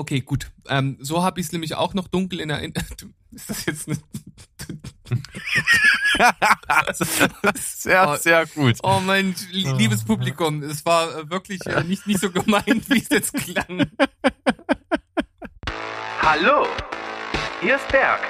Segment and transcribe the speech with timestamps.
[0.00, 0.50] Okay, gut.
[0.66, 3.12] Ähm, so habe ich es nämlich auch noch dunkel in Erinnerung.
[3.32, 3.98] Ist das jetzt eine
[7.54, 8.16] sehr, Oh.
[8.16, 8.76] sehr gut.
[8.82, 13.10] Oh mein liebes Publikum, es war äh, wirklich äh, nicht, nicht so gemeint, wie es
[13.10, 13.90] jetzt klang.
[16.22, 16.66] Hallo,
[17.60, 18.20] hier ist Berg.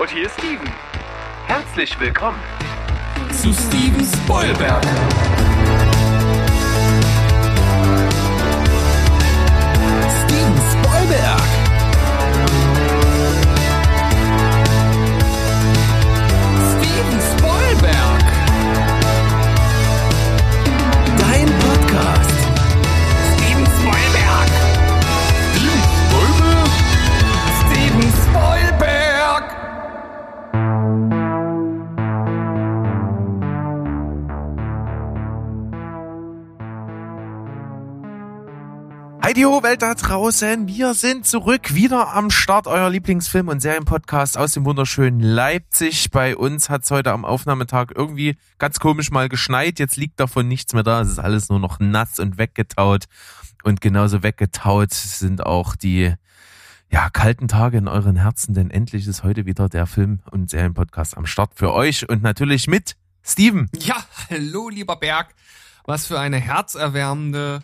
[0.00, 0.68] Und hier ist Steven.
[1.46, 2.40] Herzlich willkommen.
[3.40, 4.84] Zu Steven Spoilberg.
[39.32, 40.68] Heidi ho, Welt da draußen.
[40.68, 46.10] Wir sind zurück, wieder am Start, euer Lieblingsfilm- und Serienpodcast aus dem wunderschönen Leipzig.
[46.10, 49.78] Bei uns hat's heute am Aufnahmetag irgendwie ganz komisch mal geschneit.
[49.78, 51.00] Jetzt liegt davon nichts mehr da.
[51.00, 53.06] Es ist alles nur noch nass und weggetaut.
[53.62, 56.12] Und genauso weggetaut sind auch die
[56.90, 61.16] ja, kalten Tage in euren Herzen, denn endlich ist heute wieder der Film- und Serienpodcast
[61.16, 63.70] am Start für euch und natürlich mit Steven.
[63.78, 63.96] Ja,
[64.28, 65.34] hallo lieber Berg.
[65.86, 67.62] Was für eine herzerwärmende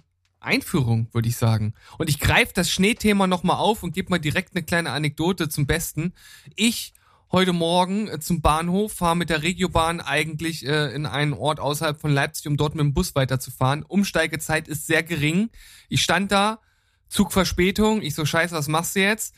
[0.49, 1.75] Einführung, würde ich sagen.
[1.99, 5.67] Und ich greife das Schneethema nochmal auf und gebe mal direkt eine kleine Anekdote zum
[5.67, 6.15] Besten.
[6.57, 6.95] Ich
[7.31, 12.01] heute Morgen äh, zum Bahnhof, fahre mit der Regiobahn eigentlich äh, in einen Ort außerhalb
[12.01, 13.83] von Leipzig, um dort mit dem Bus weiterzufahren.
[13.83, 15.51] Umsteigezeit ist sehr gering.
[15.89, 16.61] Ich stand da,
[17.09, 19.35] Zugverspätung, ich so scheiße, was machst du jetzt?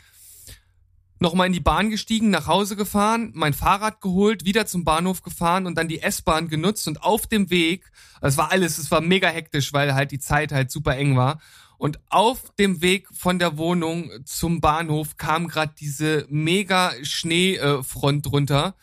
[1.22, 5.66] Nochmal in die Bahn gestiegen, nach Hause gefahren, mein Fahrrad geholt, wieder zum Bahnhof gefahren
[5.66, 9.28] und dann die S-Bahn genutzt und auf dem Weg, es war alles, es war mega
[9.28, 11.38] hektisch, weil halt die Zeit halt super eng war.
[11.76, 18.74] Und auf dem Weg von der Wohnung zum Bahnhof kam gerade diese mega Schneefront runter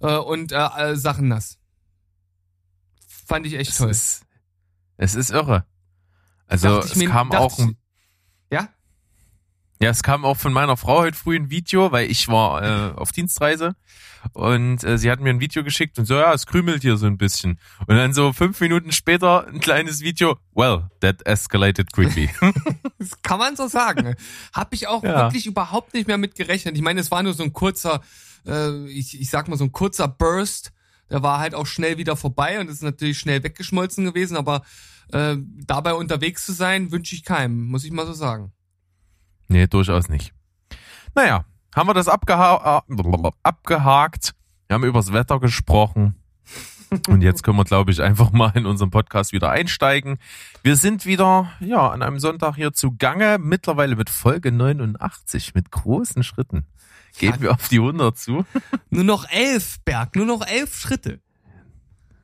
[0.00, 1.58] äh, und äh, äh, Sachen nass.
[3.26, 3.90] Fand ich echt Es toll.
[3.90, 4.22] ist,
[4.98, 5.64] es ist irre.
[6.46, 7.76] Also es kam auch ein?
[9.80, 12.94] Ja, es kam auch von meiner Frau heute früh ein Video, weil ich war äh,
[12.94, 13.76] auf Dienstreise
[14.32, 17.06] und äh, sie hat mir ein Video geschickt und so, ja, es krümelt hier so
[17.06, 17.60] ein bisschen.
[17.86, 22.30] Und dann so fünf Minuten später ein kleines Video, well, that escalated quickly.
[22.98, 24.16] Das kann man so sagen.
[24.52, 25.24] Hab ich auch Ja.
[25.26, 26.74] wirklich überhaupt nicht mehr mit gerechnet.
[26.76, 28.00] Ich meine, es war nur so ein kurzer,
[28.46, 30.72] äh, ich, ich sag mal so ein kurzer Burst.
[31.10, 34.62] Der war halt auch schnell wieder vorbei und ist natürlich schnell weggeschmolzen gewesen, aber
[35.12, 38.52] äh, dabei unterwegs zu sein, wünsche ich keinem, muss ich mal so sagen.
[39.48, 40.32] Nee, durchaus nicht.
[41.14, 44.34] Naja, haben wir das abgeha äh, abgehakt.
[44.66, 46.16] Wir haben übers Wetter gesprochen.
[47.08, 50.18] Und jetzt können wir, glaube ich, einfach mal in unserem Podcast wieder einsteigen.
[50.62, 55.70] Wir sind wieder, ja, an einem Sonntag hier zu Gange, mittlerweile mit Folge 89, mit
[55.70, 56.66] großen Schritten.
[57.18, 58.44] Gehen wir auf die 100 zu.
[58.90, 61.20] Nur noch elf, Berg, nur noch elf Schritte.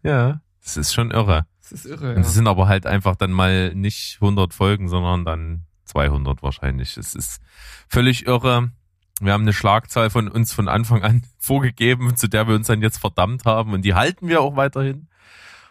[0.02, 0.40] Ja.
[0.62, 1.46] Das ist schon irre.
[1.60, 2.14] Das ist irre.
[2.16, 2.22] Ja.
[2.22, 6.96] sind aber halt einfach dann mal nicht 100 Folgen, sondern dann 200 wahrscheinlich.
[6.96, 7.40] Es ist
[7.88, 8.72] völlig irre.
[9.20, 12.82] Wir haben eine Schlagzahl von uns von Anfang an vorgegeben, zu der wir uns dann
[12.82, 15.08] jetzt verdammt haben und die halten wir auch weiterhin.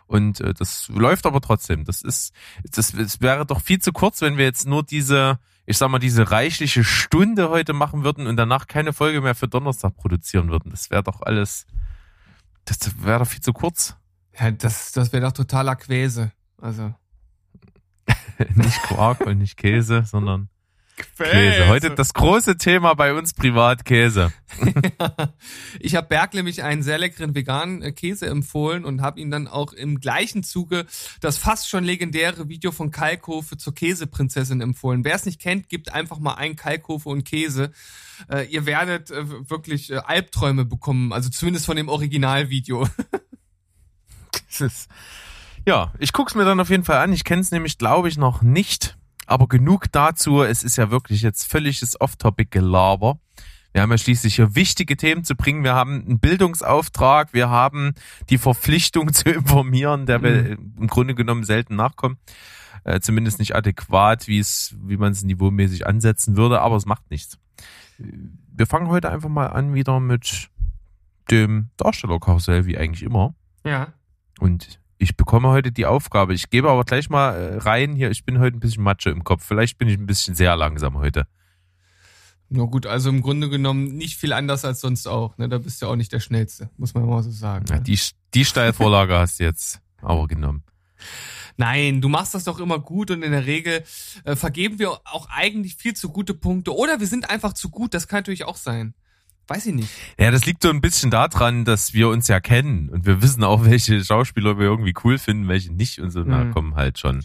[0.08, 1.86] Und äh, das läuft aber trotzdem.
[1.86, 2.34] Das ist,
[2.64, 6.00] das, es wäre doch viel zu kurz, wenn wir jetzt nur diese, ich sag mal,
[6.00, 10.70] diese reichliche Stunde heute machen würden und danach keine Folge mehr für Donnerstag produzieren würden.
[10.70, 11.66] Das wäre doch alles,
[12.66, 13.96] das wäre doch viel zu kurz.
[14.38, 16.34] ja, das, das wäre doch totaler Quäse.
[16.58, 16.94] Also.
[18.56, 20.50] nicht Quark und nicht Käse, sondern
[21.18, 21.68] Käse.
[21.68, 24.32] Heute das große Thema bei uns privat Käse.
[25.80, 29.48] ich habe Berg nämlich einen sehr leckeren veganen äh, Käse empfohlen und habe ihm dann
[29.48, 30.86] auch im gleichen Zuge
[31.20, 35.04] das fast schon legendäre Video von Kalkofe zur Käseprinzessin empfohlen.
[35.04, 37.72] Wer es nicht kennt, gibt einfach mal ein Kalkofe und Käse.
[38.30, 42.88] Äh, ihr werdet äh, wirklich Albträume bekommen, also zumindest von dem Originalvideo.
[44.48, 44.90] Das ist,
[45.66, 47.14] ja, ich guck's mir dann auf jeden Fall an.
[47.14, 48.98] Ich kenne es nämlich, glaube ich, noch nicht.
[49.28, 50.42] Aber genug dazu.
[50.42, 53.20] Es ist ja wirklich jetzt völliges Off-Topic-Gelaber.
[53.74, 55.64] Wir haben ja schließlich hier wichtige Themen zu bringen.
[55.64, 57.34] Wir haben einen Bildungsauftrag.
[57.34, 57.94] Wir haben
[58.30, 62.18] die Verpflichtung zu informieren, der wir im Grunde genommen selten nachkommen.
[62.84, 66.62] Äh, zumindest nicht adäquat, wie es, wie man es niveaumäßig ansetzen würde.
[66.62, 67.38] Aber es macht nichts.
[67.98, 70.50] Wir fangen heute einfach mal an wieder mit
[71.30, 73.36] dem Darstellerkarussell, wie eigentlich immer.
[73.64, 73.94] ja.
[74.40, 76.34] Und ich bekomme heute die Aufgabe.
[76.34, 78.12] Ich gebe aber gleich mal äh, rein hier.
[78.12, 79.44] Ich bin heute ein bisschen Matsche im Kopf.
[79.44, 81.26] Vielleicht bin ich ein bisschen sehr langsam heute.
[82.50, 85.38] Na gut, also im Grunde genommen nicht viel anders als sonst auch.
[85.38, 85.50] Ne?
[85.50, 87.66] Da bist du auch nicht der Schnellste, muss man mal so sagen.
[87.70, 87.82] Ja, ne?
[87.82, 88.00] die,
[88.34, 90.64] die Steilvorlage hast du jetzt aber genommen.
[91.58, 93.84] Nein, du machst das doch immer gut und in der Regel
[94.24, 96.76] äh, vergeben wir auch eigentlich viel zu gute Punkte.
[96.76, 98.94] Oder wir sind einfach zu gut, das kann natürlich auch sein.
[99.52, 99.90] Weiß ich nicht.
[100.20, 103.44] Ja, das liegt so ein bisschen daran, dass wir uns ja kennen und wir wissen
[103.44, 106.24] auch, welche Schauspieler wir irgendwie cool finden, welche nicht und so.
[106.24, 106.54] Da Mhm.
[106.54, 107.22] kommen halt schon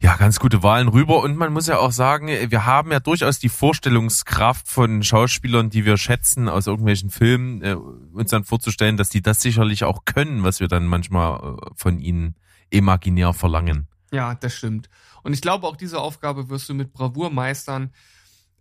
[0.00, 1.22] ja ganz gute Wahlen rüber.
[1.22, 5.84] Und man muss ja auch sagen, wir haben ja durchaus die Vorstellungskraft von Schauspielern, die
[5.84, 7.76] wir schätzen aus irgendwelchen Filmen, äh,
[8.12, 12.00] uns dann vorzustellen, dass die das sicherlich auch können, was wir dann manchmal äh, von
[12.00, 12.34] ihnen
[12.70, 13.86] imaginär verlangen.
[14.10, 14.88] Ja, das stimmt.
[15.22, 17.90] Und ich glaube, auch diese Aufgabe wirst du mit Bravour meistern.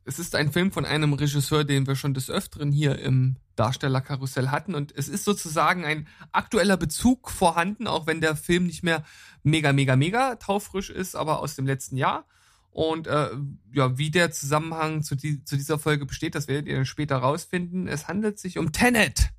[0.04, 4.50] Es ist ein Film von einem Regisseur, den wir schon des Öfteren hier im Darstellerkarussell
[4.50, 4.74] hatten.
[4.74, 9.04] Und es ist sozusagen ein aktueller Bezug vorhanden, auch wenn der Film nicht mehr
[9.44, 12.26] mega, mega, mega taufrisch ist, aber aus dem letzten Jahr.
[12.72, 13.30] Und äh,
[13.74, 17.88] ja, wie der Zusammenhang zu, die, zu dieser Folge besteht, das werdet ihr später rausfinden.
[17.88, 19.30] Es handelt sich um Tenet.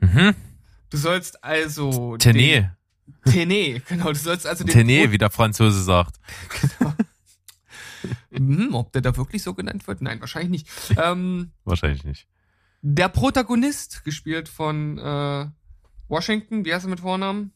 [0.00, 0.34] Mhm.
[0.90, 2.70] Du sollst also Tenet.
[3.24, 4.12] Tenet, genau.
[4.12, 6.20] Du sollst also den Tenet, wie der Franzose sagt.
[8.32, 10.02] Hm, ob der da wirklich so genannt wird?
[10.02, 10.68] Nein, wahrscheinlich nicht.
[10.96, 12.26] Ähm, Wahrscheinlich nicht.
[12.82, 15.46] der Protagonist, gespielt von äh,
[16.08, 17.52] Washington, wie heißt er mit Vornamen?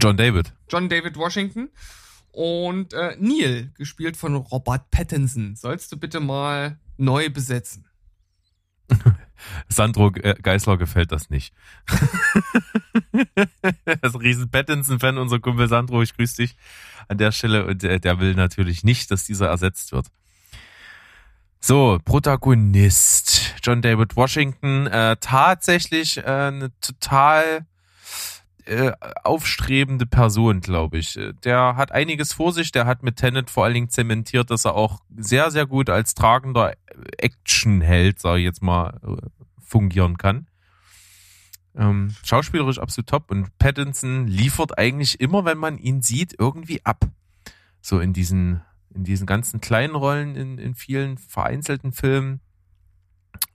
[0.00, 0.52] John David.
[0.68, 1.68] John David Washington.
[2.32, 5.54] Und äh, Neil, gespielt von Robert Pattinson.
[5.54, 7.84] Sollst du bitte mal neu besetzen?
[9.68, 11.54] Sandro äh, Geisler gefällt das nicht.
[13.12, 16.56] das ein riesen Pattinson-Fan, unser Kumpel Sandro, ich grüße dich
[17.08, 17.66] an der Stelle.
[17.66, 20.06] Und der, der will natürlich nicht, dass dieser ersetzt wird.
[21.60, 23.54] So, Protagonist.
[23.62, 27.66] John David Washington, äh, tatsächlich äh, eine total
[28.64, 28.92] äh,
[29.22, 31.18] aufstrebende Person, glaube ich.
[31.44, 34.74] Der hat einiges vor sich, der hat mit Tenet vor allen Dingen zementiert, dass er
[34.74, 36.74] auch sehr, sehr gut als tragender
[37.18, 39.28] Actionheld, sage ich jetzt mal, äh,
[39.60, 40.46] fungieren kann.
[41.74, 47.08] Ähm, schauspielerisch absolut top und Pattinson liefert eigentlich immer, wenn man ihn sieht, irgendwie ab.
[47.80, 48.60] So in diesen,
[48.94, 52.40] in diesen ganzen kleinen Rollen, in, in vielen vereinzelten Filmen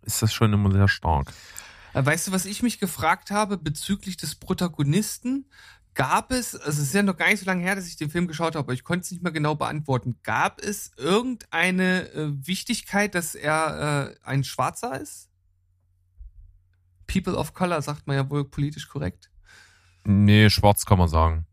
[0.01, 1.31] ist das schon immer sehr stark.
[1.93, 5.45] Äh, Weißt du, was ich mich gefragt habe bezüglich des Protagonisten?
[5.93, 8.09] Gab es, also es ist ja noch gar nicht so lange her, dass ich den
[8.11, 10.17] Film geschaut habe, aber ich konnte es nicht mehr genau beantworten.
[10.23, 15.26] Gab es irgendeine äh, Wichtigkeit, dass er äh, ein Schwarzer ist?
[17.07, 19.29] People of Color sagt man ja wohl politisch korrekt.
[20.03, 21.45] Nee, schwarz kann man sagen.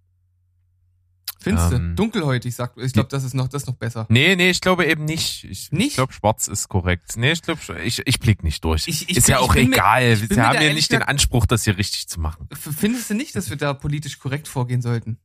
[1.40, 1.76] Findest du?
[1.76, 4.06] Ähm, Dunkelhäutig sagt Ich glaube, das ist noch, das ist noch besser.
[4.08, 5.44] Nee, nee, ich glaube eben nicht.
[5.44, 5.88] Ich, Nicht?
[5.88, 7.16] ich glaube, schwarz ist korrekt.
[7.16, 8.88] Nee, ich glaube, ich, ich blick nicht durch.
[8.88, 10.16] Ich- ich ist bin- ja auch egal.
[10.16, 12.48] Sie mir haben ja nicht den Anspruch, das hier richtig zu machen.
[12.52, 15.18] Findest du nicht, dass wir da politisch korrekt vorgehen sollten?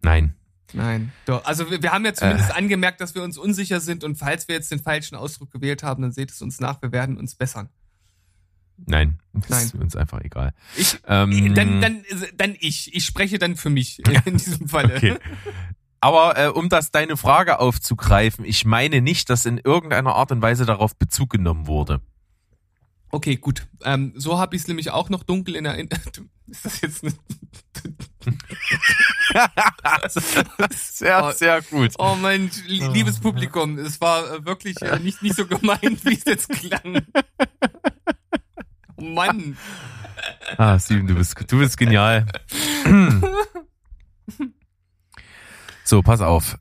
[0.00, 0.34] Nein.
[0.72, 1.12] Nein.
[1.26, 1.44] Doch.
[1.44, 4.54] Also wir, wir haben ja zumindest angemerkt, dass wir uns unsicher sind und falls wir
[4.54, 7.68] jetzt den falschen Ausdruck gewählt haben, dann seht es uns nach, wir werden uns bessern.
[8.86, 9.20] Nein.
[9.48, 9.64] Nein.
[9.64, 10.52] ist uns einfach egal.
[10.76, 12.04] Ich, Ähm, dann, dann,
[12.36, 12.94] dann ich.
[12.94, 14.96] Ich spreche dann für mich in diesem Falle.
[14.96, 15.16] Okay.
[16.00, 20.42] Aber äh, um das deine Frage aufzugreifen, ich meine nicht, dass in irgendeiner Art und
[20.42, 22.00] Weise darauf Bezug genommen wurde.
[23.10, 23.66] Okay, gut.
[23.84, 26.28] Ähm, so habe ich es nämlich auch noch dunkel in Erinnerung.
[26.46, 27.14] Ist das jetzt eine...
[30.70, 31.92] sehr, sehr gut.
[31.98, 36.14] Oh mein li- liebes Publikum, es war äh, wirklich äh, nicht, nicht so gemeint, wie
[36.14, 37.02] es jetzt klang.
[39.12, 39.56] Mann.
[40.56, 42.26] Ah, Steven, du bist, du bist genial.
[45.86, 46.58] So, pass auf.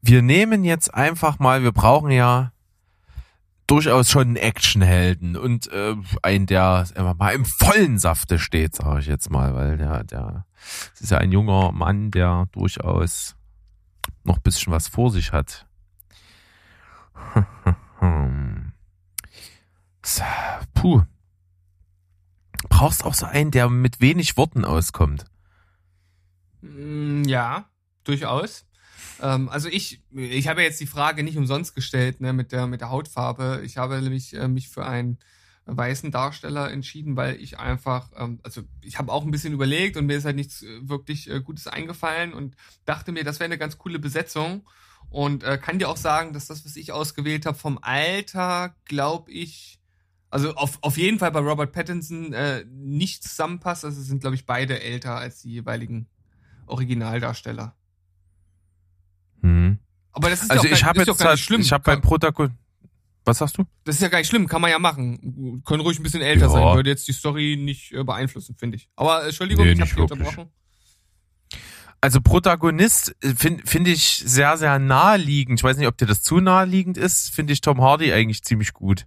[0.00, 2.52] Wir nehmen jetzt einfach mal, wir brauchen ja
[3.66, 9.00] durchaus schon einen Actionhelden und äh, einen, der einfach mal im vollen Safte steht, sage
[9.00, 10.46] ich jetzt mal, weil der, der,
[10.98, 13.36] ist ja ein junger Mann, der durchaus
[14.22, 15.66] noch bisschen was vor sich hat.
[20.74, 21.02] Puh.
[22.68, 25.24] Brauchst auch so einen, der mit wenig Worten auskommt.
[26.62, 27.68] Mm, Ja,
[28.04, 28.66] durchaus.
[29.20, 32.80] Ähm, also ich, ich habe jetzt die Frage nicht umsonst gestellt, ne, mit der, mit
[32.80, 33.62] der Hautfarbe.
[33.64, 35.18] Ich habe nämlich äh, mich für einen
[35.66, 40.06] weißen Darsteller entschieden, weil ich einfach, ähm, also ich habe auch ein bisschen überlegt und
[40.06, 43.58] mir ist halt nichts äh, wirklich äh, Gutes eingefallen und dachte mir, das wäre eine
[43.58, 44.66] ganz coole Besetzung.
[45.10, 49.78] Und kann dir auch sagen, dass das, was ich ausgewählt habe, vom Alter, glaube ich,
[50.34, 53.84] also auf, auf jeden Fall bei Robert Pattinson äh, nicht zusammenpasst.
[53.84, 56.08] Also sind, glaube ich, beide älter als die jeweiligen
[56.66, 57.74] Originaldarsteller.
[59.42, 59.78] Hm.
[60.12, 61.60] Aber das ist Also ja auch ich gar- ist jetzt, halt, nicht schlimm.
[61.60, 62.54] ich habe beim Kann- Protagonist,
[63.24, 63.64] was sagst du?
[63.84, 65.62] das ist ja gar nicht schlimm, kann man ja machen.
[65.64, 66.50] Können ruhig ein bisschen älter Ja.
[66.50, 68.88] sein, würde jetzt die Story nicht äh, beeinflussen, finde ich.
[68.96, 70.50] Aber äh, Entschuldigung, Nee, ich habe dich unterbrochen.
[72.00, 75.60] Also Protagonist finde find ich sehr, sehr naheliegend.
[75.60, 77.30] Ich weiß nicht, ob dir das zu naheliegend ist.
[77.34, 79.06] Finde ich Tom Hardy eigentlich ziemlich gut.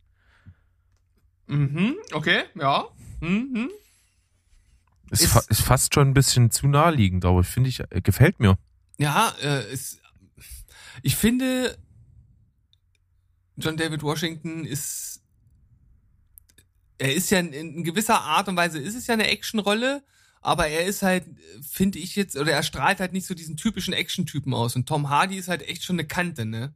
[1.48, 2.86] Mhm, okay, ja.
[3.22, 3.70] Mhm.
[5.10, 8.40] Ist, Ist- fa ist fast schon ein bisschen zu naheliegend, aber finde ich, äh, gefällt
[8.40, 8.58] mir.
[8.98, 10.00] Ja, äh, es,
[11.02, 11.78] ich finde,
[13.56, 15.22] John David Washington ist,
[16.98, 20.04] er ist ja in, in gewisser Art und Weise, ist es ja eine Actionrolle,
[20.42, 21.26] aber er ist halt,
[21.62, 24.76] finde ich jetzt, oder er strahlt halt nicht so diesen typischen Action-Typen aus.
[24.76, 26.74] Und Tom Hardy ist halt echt schon eine Kante, ne?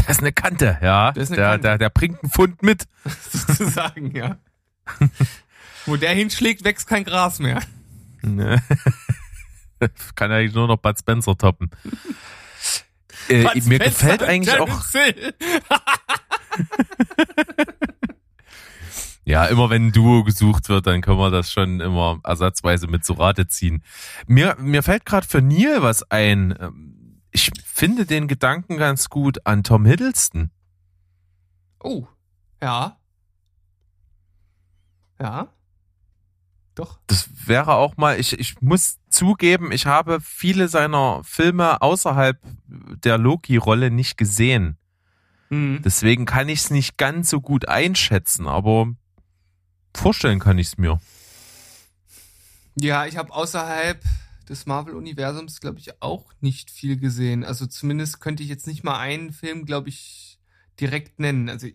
[0.06, 1.12] Das ist eine Kante, ja.
[1.12, 1.62] Das ist eine der, Kante.
[1.62, 2.86] Der, der bringt einen Pfund mit.
[3.30, 4.38] Sozusagen, ja.
[5.86, 7.60] Wo der hinschlägt, wächst kein Gras mehr.
[8.22, 8.62] Ne?
[10.14, 11.70] Kann eigentlich nur noch Bud Spencer toppen.
[13.28, 14.84] Äh, Bud mir Spencer gefällt eigentlich auch,
[19.24, 23.04] ja, immer wenn ein Duo gesucht wird, dann können wir das schon immer ersatzweise mit
[23.04, 23.84] zu Rate ziehen.
[24.26, 26.89] Mir, mir fällt gerade für Neil was ein.
[27.32, 30.50] Ich finde den Gedanken ganz gut an Tom Hiddleston.
[31.82, 32.06] Oh,
[32.62, 32.98] ja.
[35.20, 35.48] Ja.
[36.74, 36.98] Doch.
[37.06, 43.18] Das wäre auch mal, ich, ich muss zugeben, ich habe viele seiner Filme außerhalb der
[43.18, 44.78] Loki-Rolle nicht gesehen.
[45.50, 45.82] Mhm.
[45.84, 48.92] Deswegen kann ich es nicht ganz so gut einschätzen, aber
[49.94, 51.00] vorstellen kann ich es mir.
[52.76, 54.02] Ja, ich habe außerhalb
[54.50, 57.44] des Marvel-Universums, glaube ich, auch nicht viel gesehen.
[57.44, 60.38] Also zumindest könnte ich jetzt nicht mal einen Film, glaube ich,
[60.78, 61.48] direkt nennen.
[61.48, 61.68] Also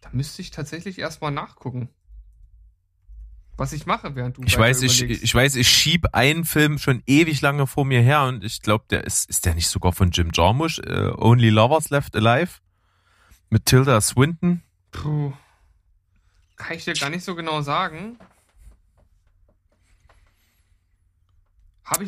[0.00, 1.90] da müsste ich tatsächlich erstmal nachgucken.
[3.56, 7.02] Was ich mache, während du Ich weiß, ich, ich weiß, ich schieb einen Film schon
[7.06, 10.10] ewig lange vor mir her und ich glaube, der ist, ist der nicht sogar von
[10.10, 12.52] Jim Jarmusch, äh, Only Lovers Left Alive?
[13.50, 14.62] Mit Tilda Swinton?
[14.92, 15.34] Puh.
[16.56, 18.18] Kann ich dir gar nicht so genau sagen.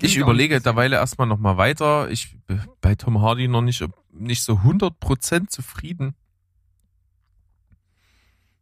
[0.01, 2.11] Ich auch überlege derweil erstmal nochmal weiter.
[2.11, 6.15] Ich bin bei Tom Hardy noch nicht, nicht so 100% zufrieden.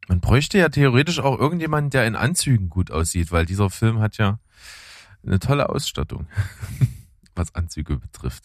[0.08, 4.16] Man bräuchte ja theoretisch auch irgendjemanden, der in Anzügen gut aussieht, weil dieser Film hat
[4.16, 4.40] ja
[5.24, 6.26] eine tolle Ausstattung,
[7.34, 8.44] was Anzüge betrifft.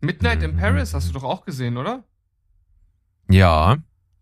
[0.00, 0.58] Midnight in Mhm.
[0.60, 2.04] Paris hast du doch auch gesehen, oder?
[3.28, 3.76] Ja,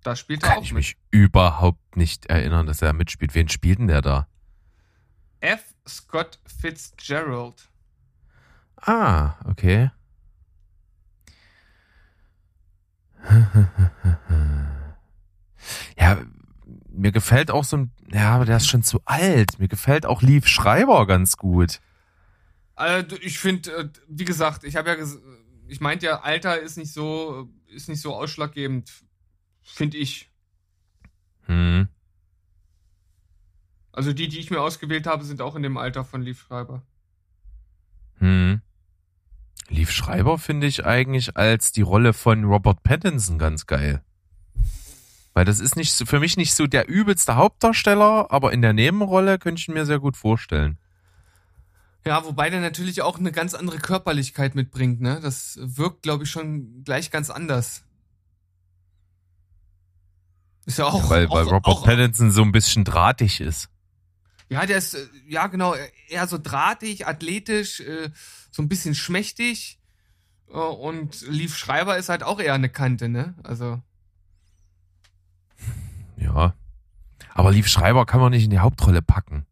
[0.07, 0.79] Da spielt er kann auch ich mit.
[0.79, 3.35] mich überhaupt nicht erinnern, dass er mitspielt.
[3.35, 4.29] Wen spielt denn der da?
[5.41, 5.75] F.
[5.85, 7.69] Scott Fitzgerald.
[8.77, 9.91] Ah, okay.
[15.99, 16.23] Ja,
[16.91, 19.59] mir gefällt auch so ein, ja, aber der ist schon zu alt.
[19.59, 21.81] Mir gefällt auch Lief Schreiber ganz gut.
[22.77, 25.07] Also ich finde, äh, wie gesagt, ich habe ja,
[25.67, 28.93] ich meinte ja, Alter ist nicht so, ist nicht so ausschlaggebend,
[29.75, 30.31] finde ich.
[31.47, 31.89] Hm.
[33.93, 36.83] Also die, die ich mir ausgewählt habe, sind auch in dem Alter von Lief Schreiber.
[38.19, 38.61] Hm.
[39.69, 44.03] Lief Schreiber finde ich eigentlich als die Rolle von Robert Pattinson ganz geil.
[45.35, 48.73] Weil das ist nicht so, für mich nicht so der übelste Hauptdarsteller, aber in der
[48.73, 50.79] Nebenrolle könnte ich ihn mir sehr gut vorstellen.
[52.07, 55.21] Ja, wobei der natürlich auch eine ganz andere Körperlichkeit mitbringt, ne?
[55.21, 57.86] Das wirkt, glaube ich, schon gleich ganz anders.
[60.67, 61.09] Ist ja auch.
[61.09, 63.71] weil, auch, weil Robert auch, Pattinson so ein bisschen drahtig ist.
[64.49, 65.75] Ja, der ist, äh, ja genau,
[66.09, 68.11] eher so drahtig, athletisch, äh,
[68.51, 69.79] so ein bisschen schmächtig.
[70.49, 73.35] Äh, Und Lief Schreiber ist halt auch eher eine Kante, ne?
[73.43, 73.81] Also.
[76.17, 76.55] Ja.
[77.35, 79.47] Aber Lief Schreiber kann man nicht in die Hauptrolle packen.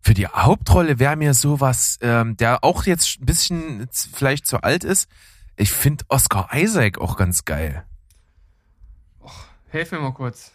[0.00, 4.84] Für die Hauptrolle wäre mir sowas, ähm, der auch jetzt ein bisschen vielleicht zu alt
[4.84, 5.08] ist.
[5.56, 7.84] Ich finde Oscar Isaac auch ganz geil.
[9.68, 10.52] Helf mir mal kurz.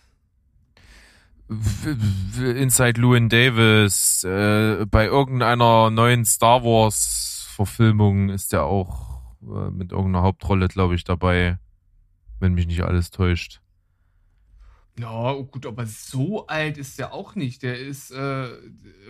[1.47, 9.91] Inside Llewyn Davis, äh, bei irgendeiner neuen Star Wars Verfilmung ist der auch äh, mit
[9.91, 11.59] irgendeiner Hauptrolle, glaube ich, dabei.
[12.39, 13.61] Wenn mich nicht alles täuscht.
[14.99, 17.63] Ja, oh gut, aber so alt ist der auch nicht.
[17.63, 18.49] Der ist äh,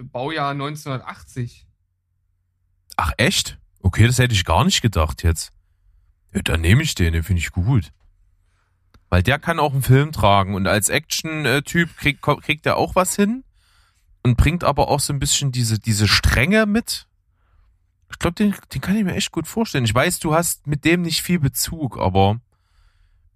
[0.02, 1.68] Baujahr 1980.
[2.96, 3.58] Ach echt?
[3.80, 5.52] Okay, das hätte ich gar nicht gedacht jetzt.
[6.34, 7.92] Ja, dann nehme ich den, den finde ich gut.
[9.14, 13.16] Weil der kann auch einen Film tragen und als Action-Typ kriegt, kriegt er auch was
[13.16, 13.44] hin
[14.24, 17.06] und bringt aber auch so ein bisschen diese, diese Strenge mit.
[18.10, 19.86] Ich glaube, den, den kann ich mir echt gut vorstellen.
[19.86, 22.42] Ich weiß, du hast mit dem nicht viel Bezug, aber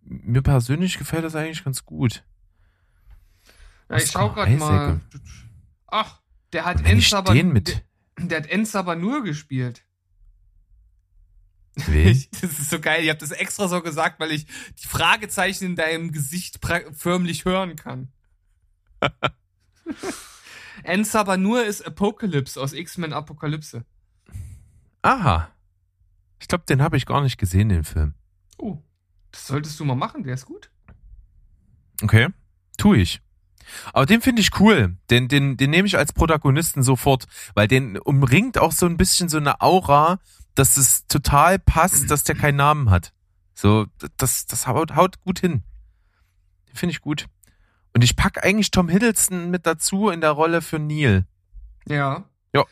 [0.02, 2.24] mir persönlich gefällt das eigentlich ganz gut.
[3.88, 5.00] Ja, ich schau gerade mal.
[5.86, 6.22] Ach,
[6.54, 7.86] der hat den mit.
[8.18, 9.84] Der, hat Ensaber nur gespielt.
[11.86, 12.24] Wen?
[12.42, 13.04] Das ist so geil.
[13.04, 14.46] Ich habe das extra so gesagt, weil ich
[14.82, 16.60] die Fragezeichen in deinem Gesicht
[16.94, 18.12] förmlich hören kann.
[20.84, 23.86] Ensaber nur ist Apocalypse aus X-Men Apokalypse.
[25.02, 25.52] Aha.
[26.40, 28.14] Ich glaube, den habe ich gar nicht gesehen, den Film.
[28.58, 28.78] Oh,
[29.32, 30.70] Das solltest du mal machen, der ist gut.
[32.02, 32.30] Okay,
[32.78, 33.22] tu ich.
[33.92, 34.98] Aber den finde ich cool.
[35.10, 39.30] Den, den, den nehme ich als Protagonisten sofort, weil den umringt auch so ein bisschen
[39.30, 40.20] so eine Aura,
[40.58, 43.14] dass es total passt, dass der keinen Namen hat.
[43.54, 43.86] So,
[44.18, 45.64] das, das haut, haut gut hin.
[46.74, 47.28] Finde ich gut.
[47.94, 51.26] Und ich pack eigentlich Tom Hiddleston mit dazu in der Rolle für Neil.
[51.88, 52.26] Ja.
[52.54, 52.66] Ja.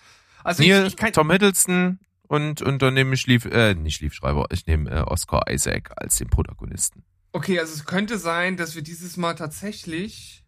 [0.43, 4.01] Also Neil, ich, ich kann, Tom Hiddleston und, und dann nehme ich Lief, äh, nicht
[4.01, 7.03] Liefschreiber, ich nehme äh, Oscar Isaac als den Protagonisten.
[7.33, 10.44] Okay, also es könnte sein, dass wir dieses Mal tatsächlich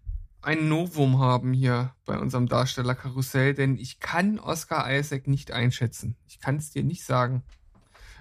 [0.48, 6.16] ein Novum haben hier bei unserem Darstellerkarussell, denn ich kann Oscar Isaac nicht einschätzen.
[6.26, 7.44] Ich kann es dir nicht sagen.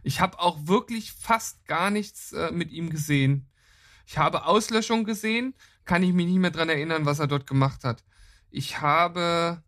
[0.02, 3.48] Ich habe auch wirklich fast gar nichts äh, mit ihm gesehen.
[4.08, 5.54] Ich habe Auslöschung gesehen,
[5.84, 8.02] kann ich mich nicht mehr dran erinnern, was er dort gemacht hat.
[8.50, 9.62] Ich habe,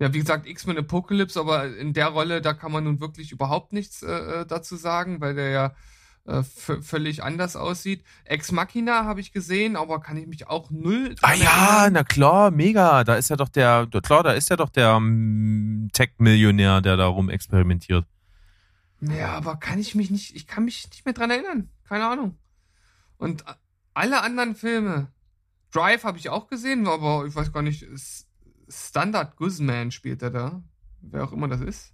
[0.00, 3.72] ja, wie gesagt, X-Men Apocalypse, aber in der Rolle, da kann man nun wirklich überhaupt
[3.72, 5.76] nichts äh, dazu sagen, weil der ja
[6.24, 8.04] äh, völlig anders aussieht.
[8.24, 11.16] Ex Machina habe ich gesehen, aber kann ich mich auch null.
[11.22, 13.02] Ah ja, na klar, mega.
[13.02, 17.06] Da ist ja doch der, klar, da ist ja doch der um, Tech-Millionär, der da
[17.06, 18.06] rum experimentiert.
[19.00, 21.70] Ja, aber kann ich mich nicht, ich kann mich nicht mehr dran erinnern.
[21.88, 22.38] Keine Ahnung.
[23.18, 23.44] Und
[23.94, 25.08] alle anderen Filme.
[25.72, 27.84] Drive habe ich auch gesehen, aber ich weiß gar nicht,
[28.68, 30.62] Standard Guzman spielt er da.
[31.00, 31.92] Wer auch immer das ist.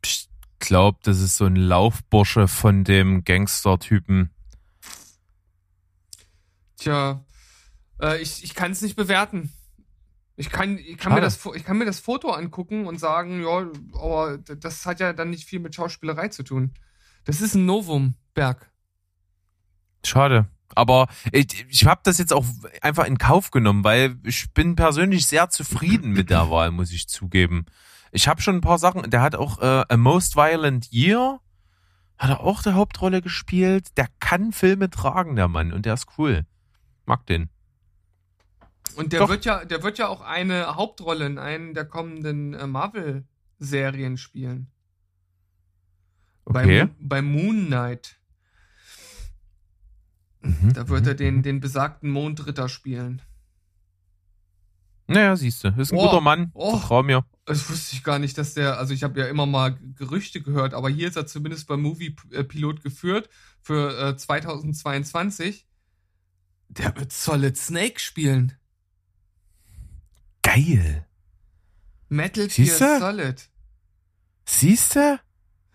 [0.00, 0.29] Psst
[0.70, 4.30] glaube, das ist so ein Laufbursche von dem Gangster-Typen.
[6.76, 7.24] Tja,
[8.00, 9.52] äh, ich, ich kann es nicht bewerten.
[10.36, 13.66] Ich kann, ich, kann mir das, ich kann mir das Foto angucken und sagen, ja,
[14.00, 16.72] aber das hat ja dann nicht viel mit Schauspielerei zu tun.
[17.24, 18.70] Das ist ein Novum, Berg.
[20.06, 20.46] Schade.
[20.76, 22.46] Aber ich, ich habe das jetzt auch
[22.80, 27.08] einfach in Kauf genommen, weil ich bin persönlich sehr zufrieden mit der Wahl, muss ich
[27.08, 27.66] zugeben.
[28.12, 29.10] Ich habe schon ein paar Sachen.
[29.10, 31.40] Der hat auch äh, A Most Violent Year.
[32.18, 33.96] Hat er auch der Hauptrolle gespielt.
[33.96, 35.72] Der kann Filme tragen, der Mann.
[35.72, 36.44] Und der ist cool.
[37.06, 37.48] Mag den.
[38.96, 39.28] Und der Doch.
[39.28, 44.70] wird ja, der wird ja auch eine Hauptrolle in einem der kommenden äh, Marvel-Serien spielen.
[46.44, 46.86] Okay.
[46.86, 48.18] Bei, bei Moon Knight.
[50.42, 51.42] Mhm, da wird er den, mhm.
[51.42, 53.22] den besagten Mondritter spielen.
[55.06, 56.50] Naja, siehst du, ist ein oh, guter Mann.
[56.54, 57.24] Oh, Vertrau mir.
[57.50, 60.72] Das wusste ich gar nicht, dass der, also ich habe ja immer mal Gerüchte gehört,
[60.72, 63.28] aber hier ist er zumindest beim Movie Pilot geführt
[63.60, 65.66] für äh, 2022.
[66.68, 68.52] Der wird Solid Snake spielen.
[70.42, 71.04] Geil.
[72.08, 73.50] Metal Gear Solid.
[74.44, 75.18] Siehst du?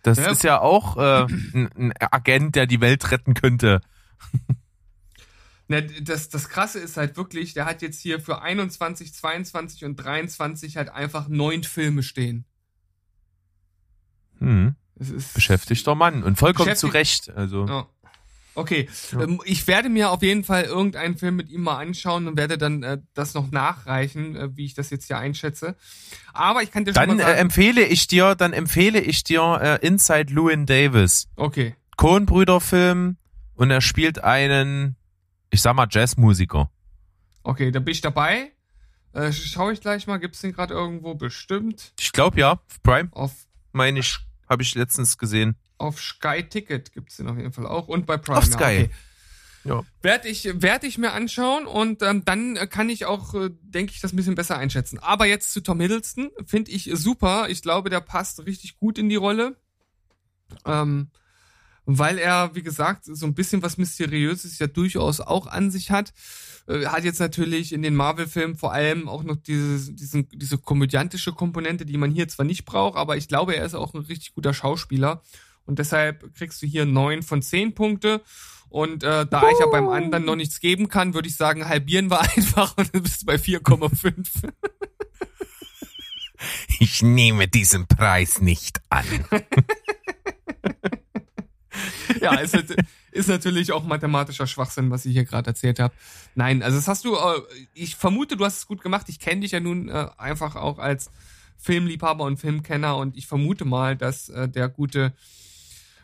[0.01, 0.31] Das ja.
[0.31, 3.81] ist ja auch äh, ein, ein Agent, der die Welt retten könnte.
[5.67, 9.95] Na, das, das Krasse ist halt wirklich, der hat jetzt hier für 21, 22 und
[9.95, 12.45] 23 halt einfach neun Filme stehen.
[14.39, 14.75] Hm.
[15.33, 17.29] Beschäftigter Mann und vollkommen zu Recht.
[17.29, 17.65] Also.
[17.65, 17.87] Ja.
[18.57, 19.21] Okay, ja.
[19.21, 22.57] Ähm, ich werde mir auf jeden Fall irgendeinen Film mit ihm mal anschauen und werde
[22.57, 25.75] dann äh, das noch nachreichen, äh, wie ich das jetzt hier einschätze.
[26.33, 29.25] Aber ich kann dir dann schon mal sagen, äh, empfehle ich dir, dann empfehle ich
[29.25, 31.27] dir äh, Inside Llewyn Davis.
[31.35, 31.75] Okay.
[31.97, 33.17] Coen-Brüder-Film
[33.55, 34.95] und er spielt einen
[35.55, 36.69] ich sag mal Jazzmusiker.
[37.43, 38.51] Okay, da bin ich dabei.
[39.13, 41.93] Äh, Schaue ich gleich mal, gibt's den gerade irgendwo bestimmt?
[41.97, 43.07] Ich glaube ja, Prime.
[43.11, 43.31] Auf
[43.71, 44.17] meine ich,
[44.49, 45.55] habe ich letztens gesehen.
[45.77, 48.37] Auf Sky Ticket gibt's den auf jeden Fall auch und bei Prime.
[48.37, 48.63] Auf Sky.
[48.63, 48.89] Ja, okay.
[49.63, 49.83] Ja.
[50.01, 54.01] Werde ich, werd ich mir anschauen und ähm, dann kann ich auch, äh, denke ich,
[54.01, 54.99] das ein bisschen besser einschätzen.
[54.99, 57.47] Aber jetzt zu Tom Hiddleston, finde ich super.
[57.49, 59.55] Ich glaube, der passt richtig gut in die Rolle.
[60.65, 61.09] Ähm,
[61.85, 66.13] weil er, wie gesagt, so ein bisschen was Mysteriöses ja durchaus auch an sich hat.
[66.67, 71.33] Äh, hat jetzt natürlich in den Marvel-Filmen vor allem auch noch diese, diese, diese komödiantische
[71.33, 74.33] Komponente, die man hier zwar nicht braucht, aber ich glaube, er ist auch ein richtig
[74.33, 75.21] guter Schauspieler.
[75.65, 78.21] Und deshalb kriegst du hier neun von zehn Punkte.
[78.69, 79.47] Und äh, da uh.
[79.51, 82.93] ich ja beim anderen noch nichts geben kann, würde ich sagen, halbieren wir einfach und
[82.93, 84.51] dann bist du bei 4,5.
[86.79, 89.05] ich nehme diesen Preis nicht an.
[92.21, 92.57] ja, ist,
[93.11, 95.93] ist natürlich auch mathematischer Schwachsinn, was ich hier gerade erzählt habe.
[96.35, 97.41] Nein, also das hast du, äh,
[97.73, 99.07] ich vermute, du hast es gut gemacht.
[99.09, 101.11] Ich kenne dich ja nun äh, einfach auch als
[101.57, 105.13] Filmliebhaber und Filmkenner und ich vermute mal, dass äh, der gute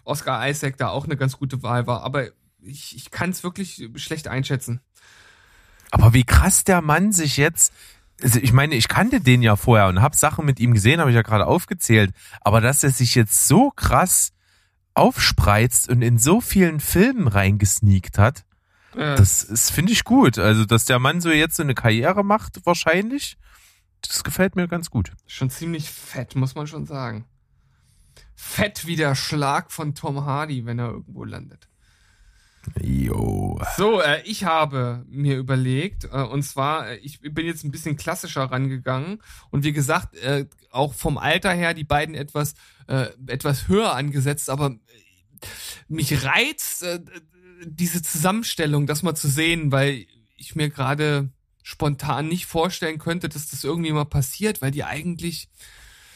[0.04, 2.04] Oscar Isaac da auch eine ganz gute Wahl war.
[2.04, 2.28] Aber
[2.62, 4.82] ich, ich kann es wirklich schlecht einschätzen.
[5.92, 7.74] Aber wie krass der Mann sich jetzt
[8.24, 11.10] also ich meine, ich kannte den ja vorher und habe Sachen mit ihm gesehen, habe
[11.10, 12.12] ich ja gerade aufgezählt.
[12.42, 14.32] Aber dass er sich jetzt so krass
[14.94, 18.46] aufspreizt und in so vielen Filmen reingesneakt hat.
[18.96, 19.16] Ja.
[19.16, 20.38] Das ist, finde ich gut.
[20.38, 23.38] Also, dass der Mann so jetzt so eine Karriere macht, wahrscheinlich,
[24.02, 25.14] das gefällt mir ganz gut.
[25.28, 27.26] Schon ziemlich fett, muss man schon sagen.
[28.36, 31.70] Fett wie der Schlag von Tom Hardy, wenn er irgendwo landet.
[32.82, 33.60] Jo.
[33.76, 37.98] So, äh, ich habe mir überlegt, äh, und zwar, äh, ich bin jetzt ein bisschen
[37.98, 42.54] klassischer rangegangen und wie gesagt, äh, auch vom Alter her die beiden etwas,
[42.88, 45.48] äh, etwas höher angesetzt, aber äh,
[45.88, 47.00] mich reizt äh,
[47.66, 51.30] diese Zusammenstellung, das mal zu sehen, weil ich mir gerade
[51.64, 55.50] spontan nicht vorstellen könnte, dass das irgendwie mal passiert, weil die eigentlich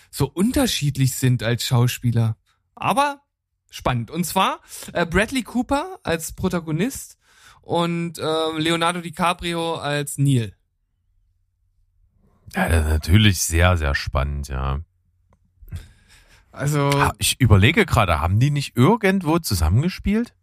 [0.09, 2.37] so unterschiedlich sind als Schauspieler.
[2.73, 3.21] Aber
[3.75, 4.11] spannend.
[4.11, 4.59] Und zwar
[4.93, 7.17] äh, Bradley Cooper als Protagonist
[7.61, 10.55] und äh, Leonardo DiCaprio als Neil.
[12.53, 14.79] Ja, natürlich sehr, sehr spannend, ja.
[16.51, 20.33] Also Ich überlege gerade, haben die nicht irgendwo zusammengespielt?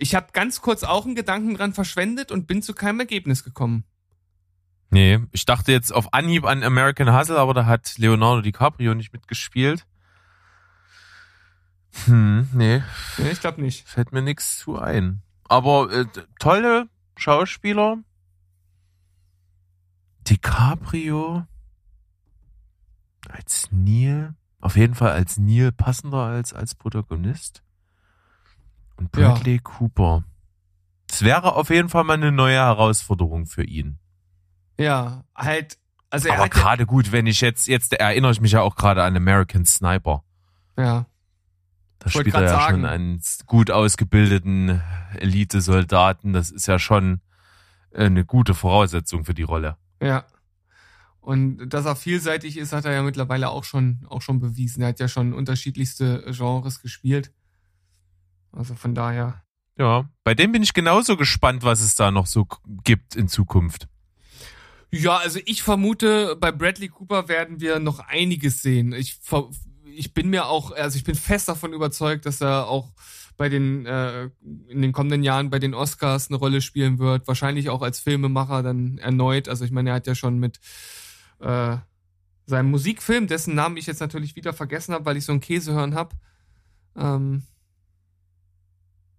[0.00, 3.84] ich habe ganz kurz auch einen Gedanken dran verschwendet und bin zu keinem Ergebnis gekommen.
[4.90, 9.12] Nee, ich dachte jetzt auf Anhieb an American Hustle, aber da hat Leonardo DiCaprio nicht
[9.12, 9.86] mitgespielt.
[12.06, 12.82] Hm, nee,
[13.18, 13.86] Nee, ich glaube nicht.
[13.88, 15.22] fällt mir nichts zu ein.
[15.48, 16.06] Aber äh,
[16.38, 17.98] tolle Schauspieler.
[20.28, 21.46] DiCaprio
[23.28, 27.62] als Neil, auf jeden Fall als Neil passender als als Protagonist.
[28.96, 29.32] Und Ja.
[29.32, 30.24] Bradley Cooper.
[31.10, 33.98] Es wäre auf jeden Fall mal eine neue Herausforderung für ihn.
[34.78, 35.78] Ja, halt.
[36.10, 38.74] Also er Aber ja, gerade gut, wenn ich jetzt, jetzt erinnere ich mich ja auch
[38.76, 40.22] gerade an American Sniper.
[40.76, 41.06] ja,
[42.00, 42.76] Da Ich spielt er ja sagen.
[42.78, 44.82] schon einen gut ausgebildeten
[45.14, 46.32] Elite-Soldaten.
[46.32, 47.20] Das ist ja schon
[47.92, 49.76] äh, eine gute Voraussetzung für die Rolle.
[50.02, 50.24] ja.
[51.22, 54.80] Und dass er vielseitig ist, hat er ja mittlerweile auch schon, auch schon bewiesen.
[54.80, 57.30] Er hat ja schon unterschiedlichste Genres gespielt.
[58.52, 59.42] Also von daher.
[59.76, 62.46] Ja, bei dem bin ich genauso gespannt, was es da noch so
[62.84, 63.86] gibt in Zukunft.
[64.90, 68.94] Ja, also ich vermute, bei Bradley Cooper werden wir noch einiges sehen.
[68.94, 69.50] Ich, ver-
[69.96, 72.92] ich bin mir auch, also ich bin fest davon überzeugt, dass er auch
[73.36, 74.30] bei den, äh,
[74.68, 77.26] in den kommenden Jahren bei den Oscars eine Rolle spielen wird.
[77.26, 79.48] Wahrscheinlich auch als Filmemacher dann erneut.
[79.48, 80.60] Also ich meine, er hat ja schon mit
[81.38, 81.76] äh,
[82.46, 85.94] seinem Musikfilm, dessen Namen ich jetzt natürlich wieder vergessen habe, weil ich so ein Käsehörn
[85.94, 86.16] habe.
[86.96, 87.44] Ähm,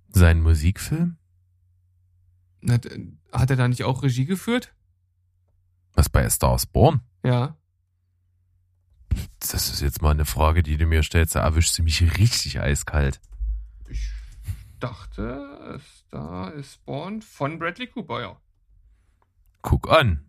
[0.10, 1.18] Sein Musikfilm?
[2.70, 2.88] hat,
[3.32, 4.74] hat er da nicht auch Regie geführt?
[5.94, 7.02] Was bei A Star is Born?
[7.24, 7.58] Ja.
[9.40, 11.36] Das ist jetzt mal eine Frage, die du mir stellst.
[11.36, 13.20] Da erwischst du mich richtig eiskalt.
[13.90, 14.10] Ich
[14.80, 18.38] dachte, es da ist Born von Bradley Cooper, ja.
[19.62, 20.26] Guck an.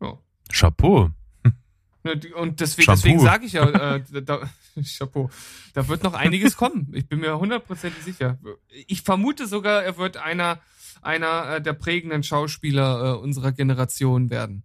[0.00, 0.18] Ja.
[0.52, 1.10] Chapeau.
[2.02, 2.96] Ne, Und deswegen, Shampoo.
[2.96, 4.50] deswegen sage ich ja, äh, da, da,
[4.82, 5.28] Chapeau,
[5.74, 6.90] da wird noch einiges kommen.
[6.94, 8.38] Ich bin mir hundertprozentig sicher.
[8.86, 10.60] Ich vermute sogar, er wird einer,
[11.02, 14.64] einer äh, der prägenden Schauspieler äh, unserer Generation werden.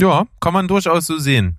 [0.00, 1.58] Ja, kann man durchaus so sehen.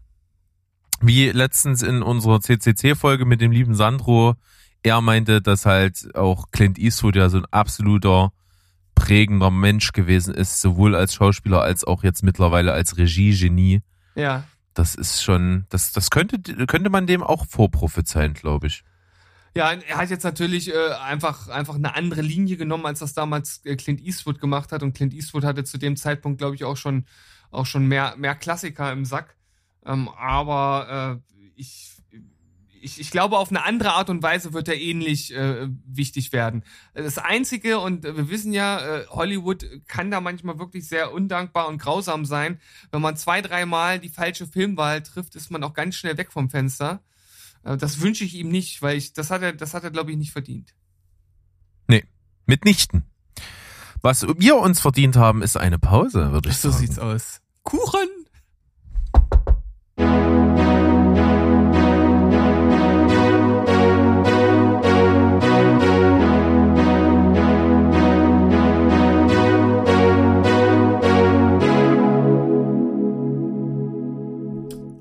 [1.02, 4.36] Wie letztens in unserer CCC-Folge mit dem lieben Sandro,
[4.84, 8.32] er meinte, dass halt auch Clint Eastwood ja so ein absoluter
[8.94, 13.82] prägender Mensch gewesen ist, sowohl als Schauspieler als auch jetzt mittlerweile als Regiegenie.
[14.16, 18.84] Ja, Das ist schon, das, das könnte, könnte man dem auch vorprophezeien, glaube ich.
[19.56, 23.62] Ja, er hat jetzt natürlich äh, einfach, einfach eine andere Linie genommen, als das damals
[23.64, 24.84] äh, Clint Eastwood gemacht hat.
[24.84, 27.06] Und Clint Eastwood hatte zu dem Zeitpunkt, glaube ich, auch schon,
[27.52, 29.36] auch schon mehr, mehr Klassiker im Sack.
[29.86, 31.92] Ähm, aber äh, ich,
[32.82, 36.64] ich, ich glaube, auf eine andere Art und Weise wird er ähnlich äh, wichtig werden.
[36.94, 41.80] Das Einzige, und wir wissen ja, äh, Hollywood kann da manchmal wirklich sehr undankbar und
[41.82, 42.60] grausam sein.
[42.92, 46.50] Wenn man zwei, dreimal die falsche Filmwahl trifft, ist man auch ganz schnell weg vom
[46.50, 47.02] Fenster.
[47.64, 50.12] Äh, Das wünsche ich ihm nicht, weil ich, das hat er, das hat er, glaube
[50.12, 50.74] ich, nicht verdient.
[52.46, 53.04] Mitnichten.
[54.06, 56.86] Was wir uns verdient haben, ist eine Pause, würde ich So sagen.
[56.86, 57.42] sieht's aus.
[57.64, 58.08] Kuchen!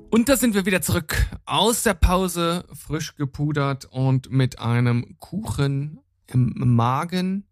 [0.09, 5.99] Und da sind wir wieder zurück aus der Pause, frisch gepudert und mit einem Kuchen
[6.25, 7.45] im Magen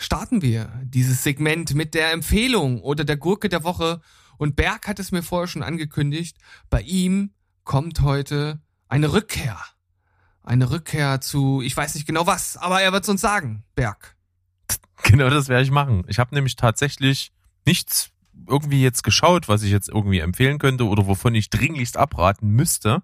[0.00, 4.00] starten wir dieses Segment mit der Empfehlung oder der Gurke der Woche.
[4.38, 6.38] Und Berg hat es mir vorher schon angekündigt.
[6.70, 7.34] Bei ihm
[7.64, 9.58] kommt heute eine Rückkehr.
[10.42, 14.16] Eine Rückkehr zu, ich weiß nicht genau was, aber er wird es uns sagen, Berg.
[15.02, 16.04] Genau das werde ich machen.
[16.08, 17.32] Ich habe nämlich tatsächlich
[17.64, 18.10] nichts
[18.46, 23.02] irgendwie jetzt geschaut, was ich jetzt irgendwie empfehlen könnte oder wovon ich dringlichst abraten müsste.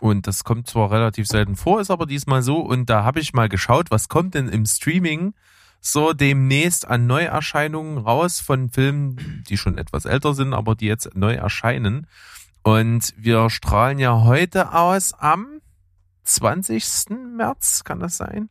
[0.00, 2.58] Und das kommt zwar relativ selten vor, ist aber diesmal so.
[2.58, 5.34] Und da habe ich mal geschaut, was kommt denn im Streaming
[5.86, 11.14] so demnächst an Neuerscheinungen raus von Filmen, die schon etwas älter sind, aber die jetzt
[11.14, 12.06] neu erscheinen.
[12.62, 15.60] Und wir strahlen ja heute aus am
[16.22, 17.10] 20.
[17.36, 18.48] März, kann das sein?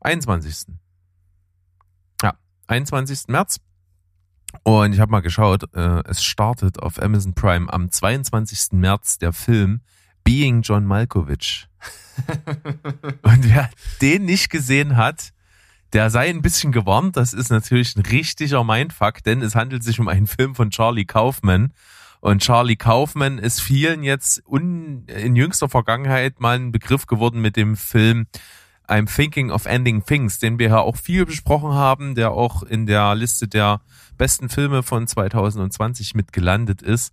[0.00, 0.74] 21.
[2.22, 2.34] Ja,
[2.68, 3.26] 21.
[3.26, 3.58] März.
[4.62, 8.78] Und ich habe mal geschaut, äh, es startet auf Amazon Prime am 22.
[8.78, 9.80] März der Film
[10.30, 11.66] Being John Malkovich.
[13.22, 13.68] Und wer
[14.00, 15.32] den nicht gesehen hat,
[15.92, 17.16] der sei ein bisschen gewarnt.
[17.16, 21.04] Das ist natürlich ein richtiger Mindfuck, denn es handelt sich um einen Film von Charlie
[21.04, 21.72] Kaufman.
[22.20, 27.56] Und Charlie Kaufman ist vielen jetzt un, in jüngster Vergangenheit mal ein Begriff geworden mit
[27.56, 28.28] dem Film
[28.86, 32.86] I'm Thinking of Ending Things, den wir ja auch viel besprochen haben, der auch in
[32.86, 33.80] der Liste der
[34.16, 37.12] besten Filme von 2020 mit gelandet ist.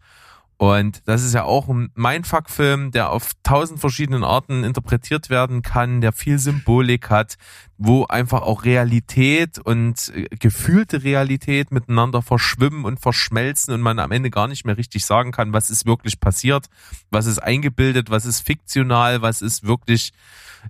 [0.59, 6.01] Und das ist ja auch ein Mindfuck-Film, der auf tausend verschiedenen Arten interpretiert werden kann,
[6.01, 7.35] der viel Symbolik hat,
[7.77, 14.11] wo einfach auch Realität und äh, gefühlte Realität miteinander verschwimmen und verschmelzen und man am
[14.11, 16.65] Ende gar nicht mehr richtig sagen kann, was ist wirklich passiert,
[17.11, 20.11] was ist eingebildet, was ist fiktional, was ist wirklich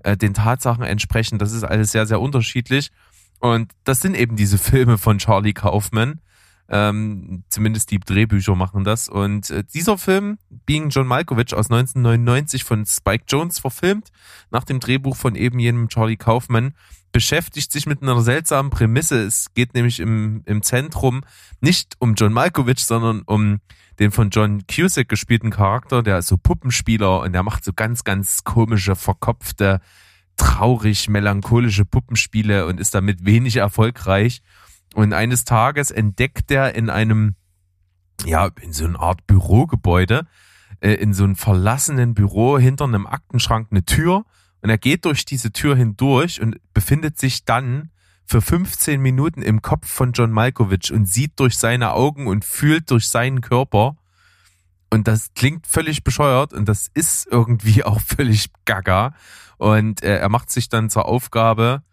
[0.03, 1.41] äh, den Tatsachen entsprechend.
[1.41, 2.91] Das ist alles sehr, sehr unterschiedlich.
[3.39, 6.19] Und das sind eben diese Filme von Charlie Kaufman
[6.69, 9.07] ähm, zumindest die Drehbücher machen das.
[9.07, 14.11] Und äh, dieser Film, Being John Malkovich aus 1999 von Spike Jones verfilmt,
[14.51, 16.73] nach dem Drehbuch von eben jenem Charlie Kaufman,
[17.11, 19.23] beschäftigt sich mit einer seltsamen Prämisse.
[19.23, 21.23] Es geht nämlich im, im Zentrum
[21.61, 23.59] nicht um John Malkovich, sondern um
[23.99, 28.03] den von John Cusack gespielten Charakter, der ist so Puppenspieler und der macht so ganz,
[28.03, 29.81] ganz komische, verkopfte,
[30.35, 34.43] traurig, melancholische Puppenspiele und ist damit wenig erfolgreich.
[34.97, 37.35] Und eines Tages entdeckt er in einem,
[38.25, 40.25] ja, in so einer Art Bürogebäude,
[40.79, 44.25] äh, in so einem verlassenen Büro hinter einem Aktenschrank eine Tür.
[44.63, 47.91] Und er geht durch diese Tür hindurch und befindet sich dann
[48.25, 52.89] für 15 Minuten im Kopf von John Malkovich und sieht durch seine Augen und fühlt
[52.89, 53.97] durch seinen Körper.
[54.89, 59.13] Und das klingt völlig bescheuert und das ist irgendwie auch völlig gaga.
[59.57, 61.83] Und äh, er macht sich dann zur Aufgabe,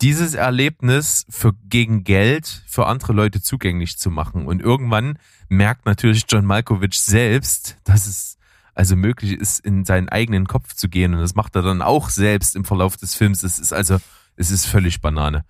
[0.00, 4.46] dieses Erlebnis für gegen Geld für andere Leute zugänglich zu machen.
[4.46, 8.38] Und irgendwann merkt natürlich John Malkovich selbst, dass es
[8.74, 11.14] also möglich ist, in seinen eigenen Kopf zu gehen.
[11.14, 13.42] Und das macht er dann auch selbst im Verlauf des Films.
[13.42, 13.98] Es ist also,
[14.36, 15.44] es ist völlig Banane.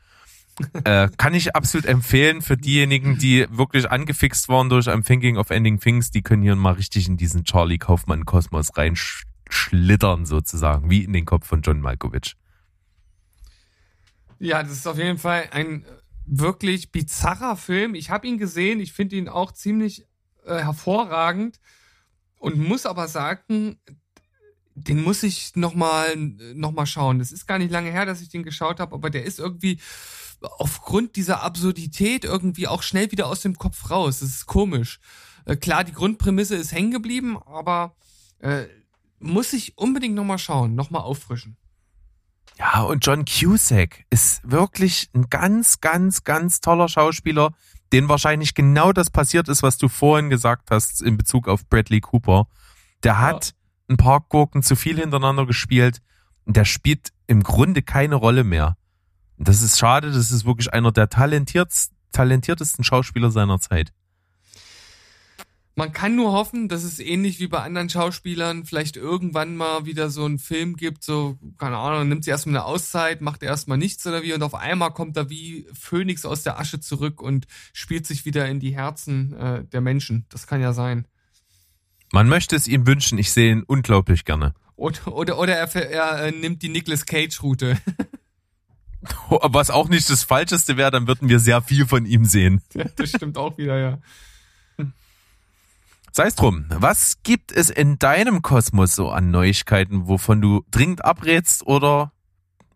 [0.84, 5.50] äh, kann ich absolut empfehlen für diejenigen, die wirklich angefixt waren durch I'm Thinking of
[5.50, 11.04] Ending Things, die können hier mal richtig in diesen Charlie Kaufmann Kosmos reinschlittern sozusagen, wie
[11.04, 12.36] in den Kopf von John Malkovich.
[14.40, 15.84] Ja, das ist auf jeden Fall ein
[16.24, 17.94] wirklich bizarrer Film.
[17.94, 20.06] Ich habe ihn gesehen, ich finde ihn auch ziemlich
[20.46, 21.60] äh, hervorragend
[22.36, 23.78] und muss aber sagen,
[24.74, 27.18] den muss ich nochmal noch mal schauen.
[27.18, 29.78] Das ist gar nicht lange her, dass ich den geschaut habe, aber der ist irgendwie
[30.40, 34.20] aufgrund dieser Absurdität irgendwie auch schnell wieder aus dem Kopf raus.
[34.20, 35.00] Das ist komisch.
[35.44, 37.94] Äh, klar, die Grundprämisse ist hängen geblieben, aber
[38.38, 38.64] äh,
[39.18, 41.58] muss ich unbedingt nochmal schauen, nochmal auffrischen.
[42.60, 47.54] Ja, und John Cusack ist wirklich ein ganz, ganz, ganz toller Schauspieler,
[47.90, 52.02] den wahrscheinlich genau das passiert ist, was du vorhin gesagt hast in Bezug auf Bradley
[52.02, 52.48] Cooper.
[53.02, 53.52] Der hat ja.
[53.88, 56.02] ein paar Gurken zu viel hintereinander gespielt
[56.44, 58.76] und der spielt im Grunde keine Rolle mehr.
[59.38, 63.94] Und das ist schade, das ist wirklich einer der talentiertesten Schauspieler seiner Zeit.
[65.80, 70.10] Man kann nur hoffen, dass es ähnlich wie bei anderen Schauspielern vielleicht irgendwann mal wieder
[70.10, 74.06] so einen Film gibt, so, keine Ahnung, nimmt sie erstmal eine Auszeit, macht erstmal nichts
[74.06, 78.06] oder wie und auf einmal kommt er wie Phönix aus der Asche zurück und spielt
[78.06, 80.26] sich wieder in die Herzen äh, der Menschen.
[80.28, 81.08] Das kann ja sein.
[82.12, 84.52] Man möchte es ihm wünschen, ich sehe ihn unglaublich gerne.
[84.76, 87.78] Oder, oder, oder er, er äh, nimmt die Nicolas Cage-Route.
[89.30, 92.60] Was auch nicht das Falscheste wäre, dann würden wir sehr viel von ihm sehen.
[92.74, 93.98] Ja, das stimmt auch wieder, ja.
[96.12, 101.04] Sei es drum, was gibt es in deinem Kosmos so an Neuigkeiten, wovon du dringend
[101.04, 102.12] abrätst oder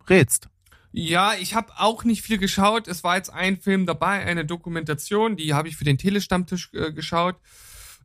[0.09, 0.47] rätst?
[0.93, 2.87] Ja, ich habe auch nicht viel geschaut.
[2.87, 6.93] Es war jetzt ein Film dabei, eine Dokumentation, die habe ich für den Telestammtisch äh,
[6.93, 7.35] geschaut.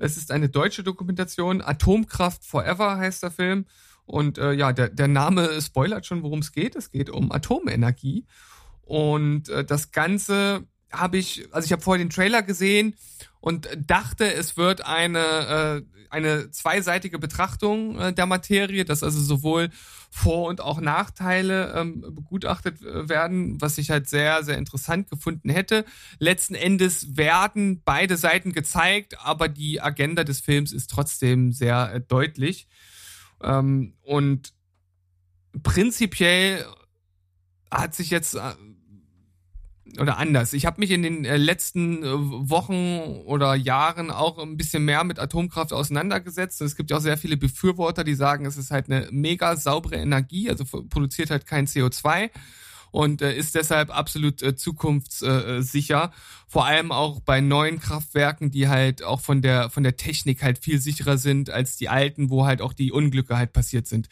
[0.01, 3.67] Es ist eine deutsche Dokumentation, Atomkraft Forever heißt der Film.
[4.07, 6.75] Und äh, ja, der, der Name spoilert schon, worum es geht.
[6.75, 8.27] Es geht um Atomenergie.
[8.83, 12.97] Und äh, das Ganze habe ich, also ich habe vorher den Trailer gesehen
[13.41, 19.71] und dachte, es wird eine, äh, eine zweiseitige Betrachtung äh, der Materie, dass also sowohl
[20.11, 25.49] Vor- und auch Nachteile ähm, begutachtet äh, werden, was ich halt sehr, sehr interessant gefunden
[25.49, 25.85] hätte.
[26.19, 32.01] Letzten Endes werden beide Seiten gezeigt, aber die Agenda des Films ist trotzdem sehr äh,
[32.01, 32.67] deutlich.
[33.43, 34.53] Ähm, und
[35.63, 36.67] prinzipiell
[37.71, 38.41] hat sich jetzt äh,
[39.99, 40.53] oder anders.
[40.53, 45.05] Ich habe mich in den äh, letzten äh, Wochen oder Jahren auch ein bisschen mehr
[45.05, 46.61] mit Atomkraft auseinandergesetzt.
[46.61, 49.97] Es gibt ja auch sehr viele Befürworter, die sagen, es ist halt eine mega saubere
[49.97, 52.31] Energie, also produziert halt kein CO2
[52.91, 56.13] und äh, ist deshalb absolut zukunftssicher.
[56.49, 60.59] Vor allem auch bei neuen Kraftwerken, die halt auch von der von der Technik halt
[60.59, 64.09] viel sicherer sind als die alten, wo halt auch die Unglücke halt passiert sind.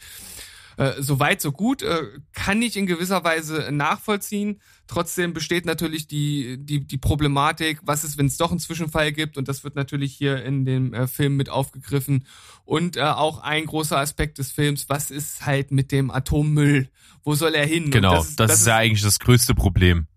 [0.79, 4.61] Äh, so weit, so gut, äh, kann ich in gewisser Weise nachvollziehen.
[4.87, 9.37] Trotzdem besteht natürlich die, die, die Problematik, was ist, wenn es doch einen Zwischenfall gibt
[9.37, 12.25] und das wird natürlich hier in dem äh, Film mit aufgegriffen.
[12.63, 16.87] Und äh, auch ein großer Aspekt des Films, was ist halt mit dem Atommüll?
[17.25, 17.91] Wo soll er hin?
[17.91, 20.07] Genau, das, das, das ist ja eigentlich das größte Problem.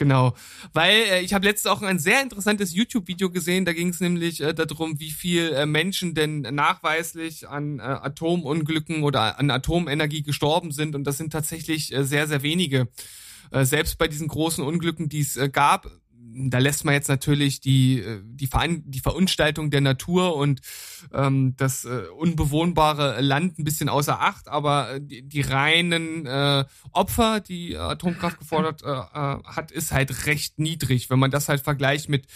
[0.00, 0.32] Genau,
[0.72, 4.40] weil äh, ich habe letztens auch ein sehr interessantes YouTube-Video gesehen, da ging es nämlich
[4.40, 10.72] äh, darum, wie viel äh, Menschen denn nachweislich an äh, Atomunglücken oder an Atomenergie gestorben
[10.72, 10.94] sind.
[10.94, 12.88] Und das sind tatsächlich äh, sehr, sehr wenige.
[13.50, 15.90] Äh, selbst bei diesen großen Unglücken, die es äh, gab,
[16.32, 20.60] da lässt man jetzt natürlich die, äh, die, Veran die Verunstaltung der Natur und
[21.12, 26.64] ähm, das äh, unbewohnbare Land ein bisschen außer Acht, aber äh, die, die reinen äh,
[26.92, 31.60] Opfer, die Atomkraft gefordert äh, äh, hat, ist halt recht niedrig, wenn man das halt
[31.60, 32.26] vergleicht mit,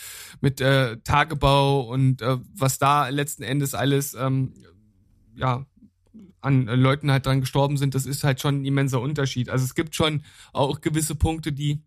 [0.40, 4.54] mit äh, Tagebau und äh, was da letzten Endes alles ähm,
[5.36, 5.66] ja,
[6.40, 9.48] an Leuten halt dran gestorben sind, das ist halt schon ein immenser Unterschied.
[9.48, 11.82] Also es gibt schon auch gewisse Punkte, die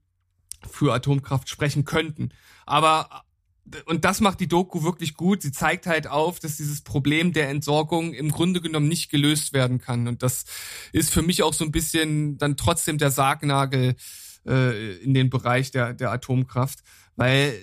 [0.69, 2.29] für Atomkraft sprechen könnten.
[2.65, 3.23] Aber
[3.85, 5.41] und das macht die Doku wirklich gut.
[5.41, 9.79] Sie zeigt halt auf, dass dieses Problem der Entsorgung im Grunde genommen nicht gelöst werden
[9.81, 10.07] kann.
[10.07, 10.45] Und das
[10.93, 13.95] ist für mich auch so ein bisschen dann trotzdem der Sargnagel
[14.45, 16.79] äh, in den Bereich der, der Atomkraft,
[17.15, 17.59] weil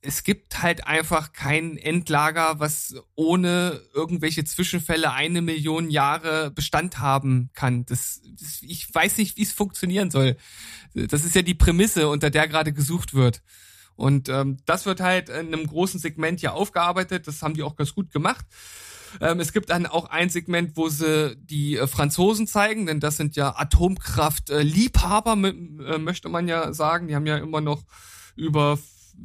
[0.00, 7.50] es gibt halt einfach kein Endlager, was ohne irgendwelche Zwischenfälle eine Million Jahre Bestand haben
[7.52, 7.84] kann.
[7.86, 10.36] Das, das ich weiß nicht, wie es funktionieren soll.
[10.94, 13.42] Das ist ja die Prämisse, unter der gerade gesucht wird.
[13.96, 17.26] Und ähm, das wird halt in einem großen Segment ja aufgearbeitet.
[17.26, 18.46] Das haben die auch ganz gut gemacht.
[19.20, 23.16] Ähm, es gibt dann auch ein Segment, wo sie die äh, Franzosen zeigen, denn das
[23.16, 27.08] sind ja Atomkraft-Liebhaber, äh, möchte man ja sagen.
[27.08, 27.82] Die haben ja immer noch
[28.36, 28.78] über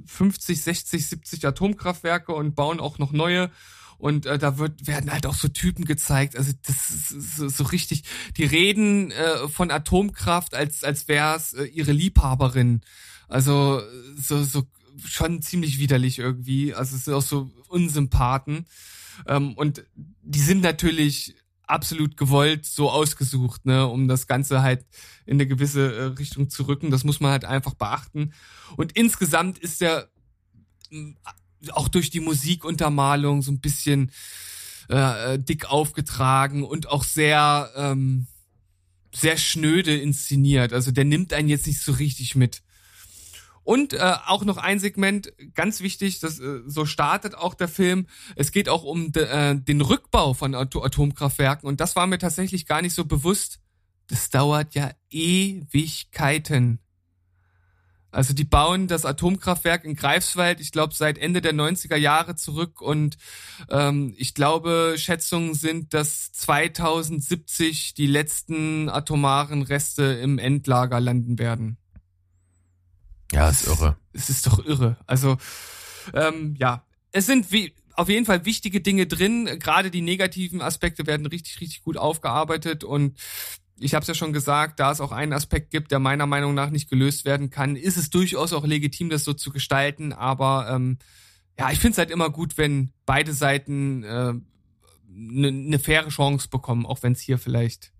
[0.05, 3.51] 50, 60, 70 Atomkraftwerke und bauen auch noch neue.
[3.97, 6.35] Und äh, da wird, werden halt auch so Typen gezeigt.
[6.35, 8.03] Also das ist so, so richtig.
[8.37, 12.81] Die reden äh, von Atomkraft, als, als wär's äh, ihre Liebhaberin.
[13.29, 13.81] Also
[14.17, 14.67] so, so
[15.05, 16.73] schon ziemlich widerlich irgendwie.
[16.73, 18.65] Also es sind auch so Unsympathen.
[19.27, 19.85] Ähm, und
[20.21, 24.85] die sind natürlich absolut gewollt so ausgesucht, ne, um das Ganze halt
[25.25, 26.91] in eine gewisse äh, Richtung zu rücken.
[26.91, 28.33] Das muss man halt einfach beachten.
[28.75, 30.09] Und insgesamt ist der
[30.91, 31.13] äh,
[31.71, 34.11] auch durch die Musikuntermalung so ein bisschen
[34.89, 38.27] äh, dick aufgetragen und auch sehr ähm,
[39.15, 40.73] sehr schnöde inszeniert.
[40.73, 42.61] Also der nimmt einen jetzt nicht so richtig mit.
[43.63, 48.07] Und äh, auch noch ein Segment, ganz wichtig, das äh, so startet auch der Film.
[48.35, 52.17] Es geht auch um de, äh, den Rückbau von At Atomkraftwerken und das war mir
[52.17, 53.59] tatsächlich gar nicht so bewusst.
[54.07, 56.79] Das dauert ja Ewigkeiten.
[58.13, 62.79] Also die bauen das Atomkraftwerk in Greifswald, ich glaube, seit Ende der 90er Jahre zurück
[62.79, 63.17] und
[63.69, 71.77] ähm, ich glaube, Schätzungen sind, dass 2070 die letzten atomaren Reste im Endlager landen werden.
[73.31, 73.97] Ja, ist irre.
[74.13, 74.97] Es ist doch irre.
[75.07, 75.37] Also,
[76.13, 79.45] ähm, ja, es sind wie auf jeden Fall wichtige Dinge drin.
[79.59, 83.17] Gerade die negativen Aspekte werden richtig, richtig gut aufgearbeitet und
[83.79, 86.53] ich habe es ja schon gesagt, da es auch einen Aspekt gibt, der meiner Meinung
[86.53, 90.13] nach nicht gelöst werden kann, ist es durchaus auch legitim, das so zu gestalten.
[90.13, 90.99] Aber ähm,
[91.57, 94.41] ja, ich finde es halt immer gut, wenn beide Seiten eine äh,
[95.09, 97.91] ne, ne faire Chance bekommen, auch wenn es hier vielleicht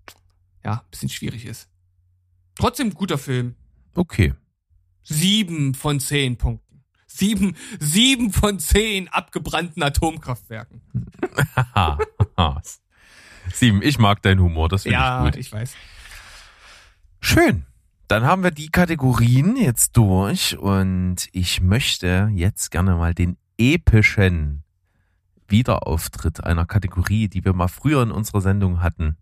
[0.64, 1.68] ja ein bisschen schwierig ist.
[2.54, 3.56] Trotzdem guter Film.
[3.94, 4.34] Okay.
[5.04, 6.82] Sieben von zehn Punkten.
[7.06, 10.82] Sieben, sieben von zehn abgebrannten Atomkraftwerken.
[13.52, 15.34] sieben, ich mag deinen Humor, das finde ja, ich gut.
[15.36, 15.74] Ja, ich weiß.
[17.20, 17.66] Schön.
[18.08, 24.64] Dann haben wir die Kategorien jetzt durch und ich möchte jetzt gerne mal den epischen
[25.48, 29.16] Wiederauftritt einer Kategorie, die wir mal früher in unserer Sendung hatten,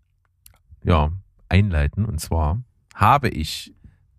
[0.83, 1.11] ja,
[1.47, 2.05] einleiten.
[2.05, 2.61] Und zwar
[2.93, 3.73] habe ich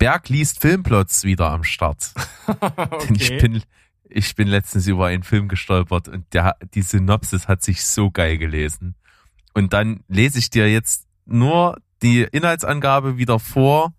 [0.05, 2.12] Berg liest Filmplots wieder am Start.
[2.46, 3.07] okay.
[3.09, 3.62] Denn ich bin,
[4.07, 8.36] ich bin letztens über einen Film gestolpert und der, die Synopsis hat sich so geil
[8.36, 8.96] gelesen.
[9.55, 13.94] Und dann lese ich dir jetzt nur die Inhaltsangabe wieder vor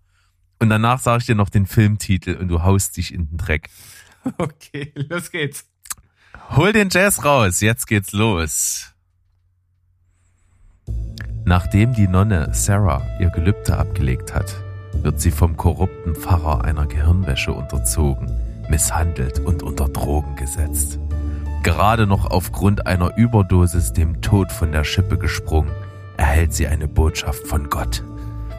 [0.60, 3.68] und danach sage ich dir noch den Filmtitel und du haust dich in den Dreck.
[4.38, 5.68] Okay, los geht's.
[6.50, 8.92] Hol den Jazz raus, jetzt geht's los.
[11.44, 14.65] Nachdem die Nonne Sarah ihr Gelübde abgelegt hat,
[15.02, 18.32] wird sie vom korrupten Pfarrer einer Gehirnwäsche unterzogen,
[18.68, 20.98] misshandelt und unter Drogen gesetzt.
[21.62, 25.70] Gerade noch aufgrund einer Überdosis dem Tod von der Schippe gesprungen,
[26.16, 28.04] erhält sie eine Botschaft von Gott.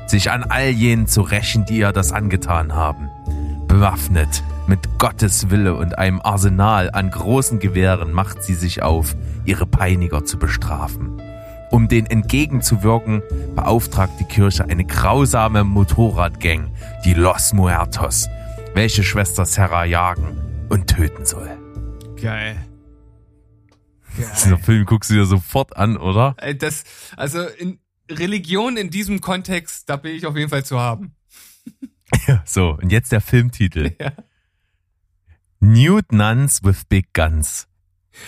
[0.08, 3.10] Sich an all jenen zu rächen, die ihr das angetan haben.
[3.68, 9.16] Bewaffnet mit Gottes Wille und einem Arsenal an großen Gewehren macht sie sich auf,
[9.46, 11.22] ihre Peiniger zu bestrafen.
[11.70, 13.22] Um den entgegenzuwirken,
[13.56, 18.28] beauftragt die Kirche eine grausame Motorradgang, die Los Muertos,
[18.74, 20.38] welche Schwester Sarah jagen
[20.70, 21.50] und töten soll.
[22.22, 22.58] Geil.
[24.18, 26.36] Dieser Film guckst du dir sofort an, oder?
[26.58, 26.84] Das,
[27.16, 31.14] also in Religion in diesem Kontext, da bin ich auf jeden Fall zu haben.
[32.46, 33.94] So, und jetzt der Filmtitel.
[34.00, 34.14] Ja.
[35.60, 37.68] Nude Nuns with Big Guns.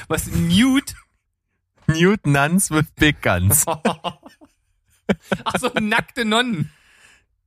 [0.08, 0.94] Was Nude?
[1.90, 3.66] Nude Nuns with Big Guns.
[5.44, 6.72] Ach so, nackte Nonnen.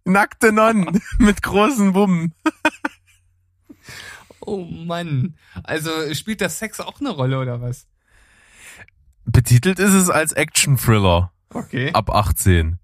[0.04, 2.34] Nackte Nonnen mit großen Wummen.
[4.40, 5.36] Oh Mann.
[5.62, 7.86] Also spielt das Sex auch eine Rolle oder was?
[9.24, 11.32] Betitelt ist es als Action-Thriller.
[11.50, 11.92] Okay.
[11.92, 12.78] Ab 18.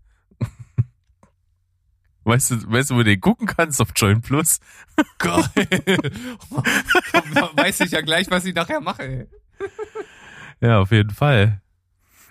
[2.22, 4.60] Weißt du, weißt du, wo du den gucken kannst auf Join Plus?
[5.16, 5.42] Geil.
[7.54, 9.28] Weiß ich ja gleich, was ich nachher mache.
[10.60, 11.60] Ja, auf jeden Fall.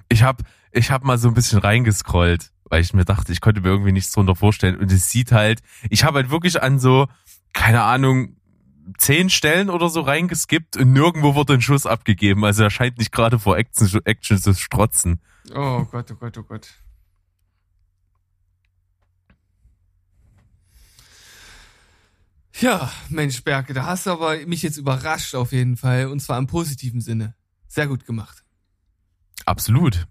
[0.09, 3.61] Ich hab, ich hab mal so ein bisschen reingescrollt, weil ich mir dachte, ich konnte
[3.61, 4.78] mir irgendwie nichts drunter vorstellen.
[4.78, 7.07] Und es sieht halt, ich habe halt wirklich an so,
[7.53, 8.38] keine Ahnung,
[8.97, 12.45] zehn Stellen oder so reingeskippt und nirgendwo wurde ein Schuss abgegeben.
[12.45, 15.21] Also er scheint nicht gerade vor Action, Action zu strotzen.
[15.53, 16.69] Oh Gott, oh Gott, oh Gott.
[22.59, 26.07] Ja, Mensch, Berke, da hast du aber mich jetzt überrascht auf jeden Fall.
[26.07, 27.36] Und zwar im positiven Sinne.
[27.68, 28.43] Sehr gut gemacht.
[29.45, 30.07] Absolut.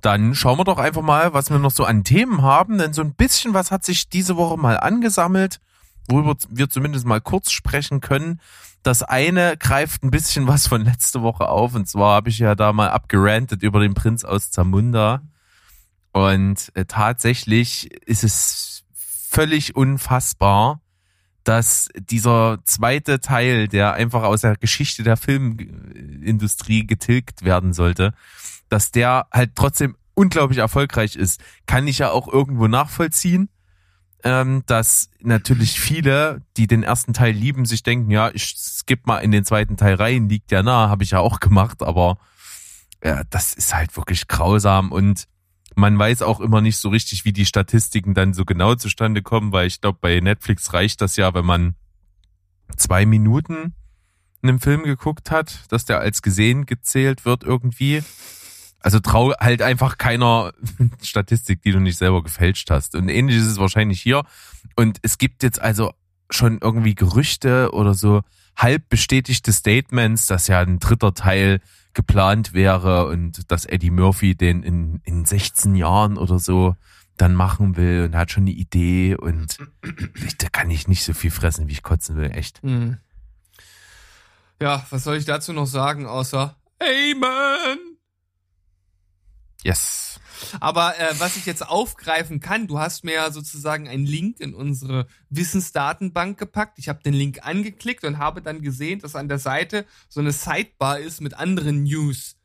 [0.00, 3.00] Dann schauen wir doch einfach mal, was wir noch so an Themen haben, denn so
[3.00, 5.60] ein bisschen was hat sich diese Woche mal angesammelt,
[6.08, 8.40] worüber wir zumindest mal kurz sprechen können.
[8.82, 12.54] Das eine greift ein bisschen was von letzte Woche auf, und zwar habe ich ja
[12.54, 15.22] da mal abgerantet über den Prinz aus Zamunda.
[16.12, 20.82] Und äh, tatsächlich ist es völlig unfassbar,
[21.44, 28.14] dass dieser zweite Teil, der einfach aus der Geschichte der Filmindustrie getilgt werden sollte,
[28.68, 33.48] dass der halt trotzdem unglaublich erfolgreich ist, kann ich ja auch irgendwo nachvollziehen.
[34.26, 39.18] Ähm, dass natürlich viele, die den ersten Teil lieben, sich denken, ja, ich skipp mal
[39.18, 42.16] in den zweiten Teil rein, liegt ja nah, habe ich ja auch gemacht, aber
[43.04, 45.28] ja, das ist halt wirklich grausam und
[45.74, 49.52] man weiß auch immer nicht so richtig, wie die Statistiken dann so genau zustande kommen,
[49.52, 51.74] weil ich glaube, bei Netflix reicht das ja, wenn man
[52.76, 53.74] zwei Minuten
[54.42, 58.02] einen Film geguckt hat, dass der als gesehen gezählt wird irgendwie.
[58.80, 60.52] Also trau halt einfach keiner
[61.02, 62.94] Statistik, die du nicht selber gefälscht hast.
[62.94, 64.24] Und ähnlich ist es wahrscheinlich hier.
[64.76, 65.92] Und es gibt jetzt also
[66.30, 68.22] schon irgendwie Gerüchte oder so
[68.56, 71.60] halb bestätigte Statements, dass ja ein dritter Teil
[71.94, 76.76] geplant wäre und dass Eddie Murphy den in, in 16 Jahren oder so
[77.16, 79.58] dann machen will und hat schon eine Idee und
[80.26, 82.62] ich, da kann ich nicht so viel fressen, wie ich kotzen will, echt.
[82.62, 82.98] Hm.
[84.60, 87.93] Ja, was soll ich dazu noch sagen, außer Amen?
[89.64, 90.20] Yes.
[90.60, 94.54] Aber äh, was ich jetzt aufgreifen kann, du hast mir ja sozusagen einen Link in
[94.54, 96.78] unsere Wissensdatenbank gepackt.
[96.78, 100.32] Ich habe den Link angeklickt und habe dann gesehen, dass an der Seite so eine
[100.32, 102.36] Sidebar ist mit anderen News.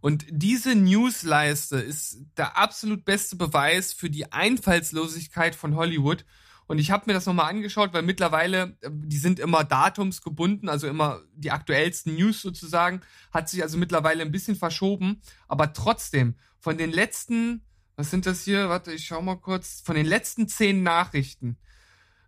[0.00, 6.24] Und diese Newsleiste ist der absolut beste Beweis für die Einfallslosigkeit von Hollywood.
[6.66, 10.86] Und ich habe mir das nochmal angeschaut, weil mittlerweile, äh, die sind immer datumsgebunden, also
[10.86, 15.20] immer die aktuellsten News sozusagen, hat sich also mittlerweile ein bisschen verschoben.
[15.48, 17.64] Aber trotzdem, von den letzten,
[17.94, 18.68] was sind das hier?
[18.68, 19.80] Warte, ich schau mal kurz.
[19.84, 21.56] Von den letzten zehn Nachrichten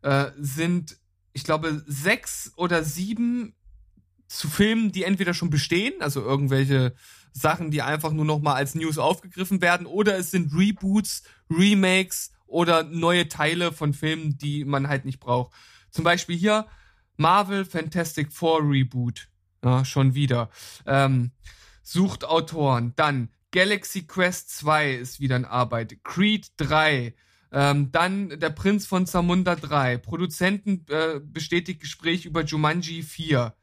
[0.03, 0.99] äh, sind,
[1.33, 3.55] ich glaube, sechs oder sieben
[4.29, 6.95] zu Filmen, die entweder schon bestehen, also irgendwelche
[7.33, 12.83] Sachen, die einfach nur nochmal als News aufgegriffen werden, oder es sind Reboots, Remakes oder
[12.83, 15.53] neue Teile von Filmen, die man halt nicht braucht.
[15.91, 16.67] Zum Beispiel hier
[17.17, 19.29] Marvel Fantastic Four Reboot.
[19.65, 20.51] Ja, schon wieder.
[20.87, 21.33] Ähm,
[21.83, 22.93] sucht Autoren.
[22.97, 26.05] Dann Galaxy Quest 2 ist wieder in Arbeit.
[26.05, 27.15] Creed 3.
[27.51, 29.99] Ähm, dann Der Prinz von Zamunda 3.
[29.99, 33.55] Produzenten äh, bestätigt Gespräch über Jumanji 4.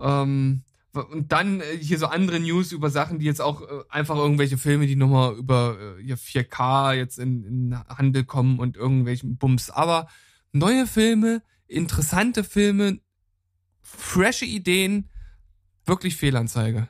[0.00, 0.62] Ähm,
[0.94, 4.58] und dann äh, hier so andere News über Sachen, die jetzt auch äh, einfach irgendwelche
[4.58, 9.70] Filme, die nochmal über äh, hier 4K jetzt in, in Handel kommen und irgendwelchen Bums.
[9.70, 10.08] Aber
[10.52, 13.00] neue Filme, interessante Filme,
[13.80, 15.08] frische Ideen,
[15.86, 16.88] wirklich Fehlanzeige.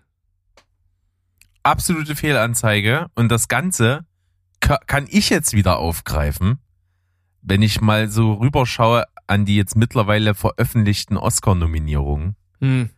[1.62, 3.06] Absolute Fehlanzeige.
[3.14, 4.04] Und das Ganze
[4.60, 6.58] ka- kann ich jetzt wieder aufgreifen,
[7.40, 12.90] wenn ich mal so rüberschaue an die jetzt mittlerweile veröffentlichten Oscar-Nominierungen, Hm.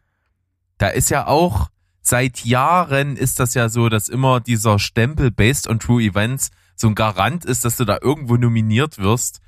[0.78, 1.68] Da ist ja auch
[2.00, 6.88] seit Jahren ist das ja so, dass immer dieser Stempel based on true events so
[6.88, 9.40] ein Garant ist, dass du da irgendwo nominiert wirst.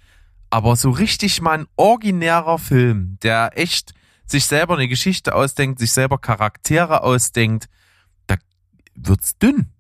[0.49, 3.93] Aber so richtig mal ein originärer Film, der echt
[4.27, 7.69] sich selber eine Geschichte ausdenkt, sich selber Charaktere ausdenkt,
[8.27, 8.37] da
[8.95, 9.73] wird's dünn.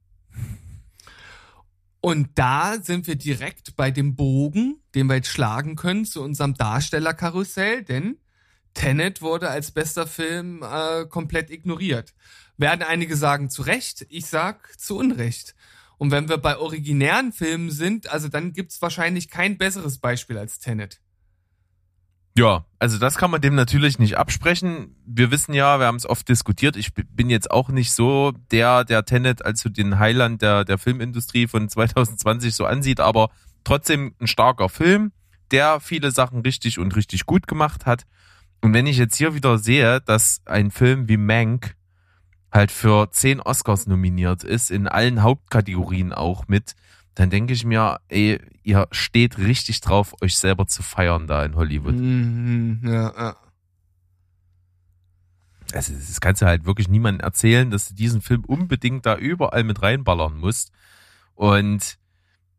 [2.00, 6.54] Und da sind wir direkt bei dem Bogen, den wir jetzt schlagen können zu unserem
[6.54, 8.18] Darstellerkarussell, denn
[8.76, 12.14] Tenet wurde als bester Film äh, komplett ignoriert.
[12.58, 15.54] Werden einige sagen zu Recht, ich sag zu Unrecht.
[15.98, 20.58] Und wenn wir bei originären Filmen sind, also dann gibt's wahrscheinlich kein besseres Beispiel als
[20.58, 21.00] Tenet.
[22.36, 24.94] Ja, also das kann man dem natürlich nicht absprechen.
[25.06, 26.76] Wir wissen ja, wir haben es oft diskutiert.
[26.76, 30.76] Ich bin jetzt auch nicht so der, der Tenet als so den Heiland der, der
[30.76, 33.30] Filmindustrie von 2020 so ansieht, aber
[33.64, 35.12] trotzdem ein starker Film,
[35.50, 38.04] der viele Sachen richtig und richtig gut gemacht hat.
[38.60, 41.76] Und wenn ich jetzt hier wieder sehe, dass ein Film wie Mank
[42.52, 46.74] halt für zehn Oscars nominiert ist, in allen Hauptkategorien auch mit,
[47.14, 51.54] dann denke ich mir, ey, ihr steht richtig drauf, euch selber zu feiern da in
[51.54, 51.94] Hollywood.
[51.94, 53.36] Mhm, ja, ja.
[55.72, 59.64] also das kannst du halt wirklich niemandem erzählen, dass du diesen Film unbedingt da überall
[59.64, 60.72] mit reinballern musst.
[61.34, 61.98] Und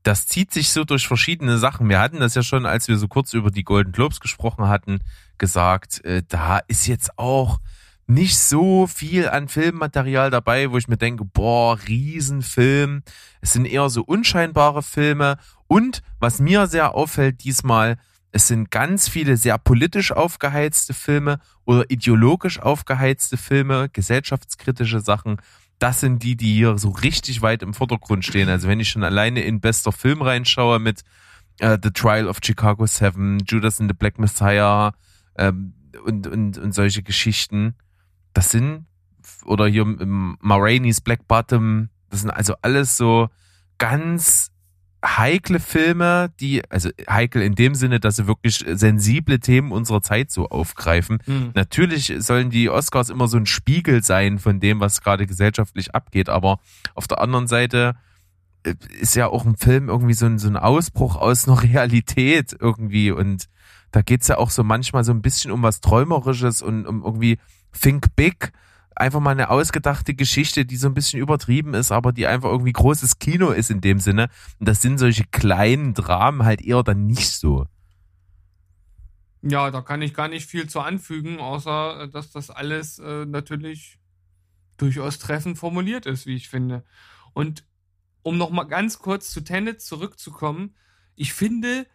[0.03, 1.89] das zieht sich so durch verschiedene Sachen.
[1.89, 4.99] Wir hatten das ja schon, als wir so kurz über die Golden Globes gesprochen hatten,
[5.37, 7.59] gesagt, äh, da ist jetzt auch
[8.07, 13.03] nicht so viel an Filmmaterial dabei, wo ich mir denke, boah, Riesenfilm.
[13.41, 15.37] Es sind eher so unscheinbare Filme.
[15.67, 17.97] Und was mir sehr auffällt diesmal,
[18.31, 25.41] es sind ganz viele sehr politisch aufgeheizte Filme oder ideologisch aufgeheizte Filme, gesellschaftskritische Sachen.
[25.79, 28.49] Das sind die, die hier so richtig weit im Vordergrund stehen.
[28.49, 31.03] Also wenn ich schon alleine in bester Film reinschaue mit
[31.59, 34.93] äh, The Trial of Chicago 7, Judas and the Black Messiah
[35.37, 35.73] ähm,
[36.03, 37.75] und, und, und solche Geschichten,
[38.33, 38.85] das sind,
[39.45, 43.29] oder hier ähm, Ma Rainey's Black Bottom, das sind also alles so
[43.77, 44.51] ganz
[45.05, 50.31] heikle Filme, die, also heikel in dem Sinne, dass sie wirklich sensible Themen unserer Zeit
[50.31, 51.19] so aufgreifen.
[51.25, 51.51] Hm.
[51.53, 56.29] Natürlich sollen die Oscars immer so ein Spiegel sein von dem, was gerade gesellschaftlich abgeht,
[56.29, 56.59] aber
[56.95, 57.95] auf der anderen Seite
[58.63, 62.55] äh, ist ja auch ein Film irgendwie so ein, so ein Ausbruch aus einer Realität
[62.59, 63.45] irgendwie und
[63.91, 67.37] da geht's ja auch so manchmal so ein bisschen um was Träumerisches und um irgendwie
[67.79, 68.51] Think Big,
[68.99, 72.73] einfach mal eine ausgedachte Geschichte, die so ein bisschen übertrieben ist, aber die einfach irgendwie
[72.73, 74.29] großes Kino ist in dem Sinne.
[74.59, 77.67] Und das sind solche kleinen Dramen halt eher dann nicht so.
[79.41, 83.25] Ja, da kann ich gar nicht viel zu anfügen, außer äh, dass das alles äh,
[83.25, 83.99] natürlich
[84.77, 86.83] durchaus treffend formuliert ist, wie ich finde.
[87.33, 87.63] Und
[88.23, 90.75] um noch mal ganz kurz zu Tenet zurückzukommen,
[91.15, 91.87] ich finde,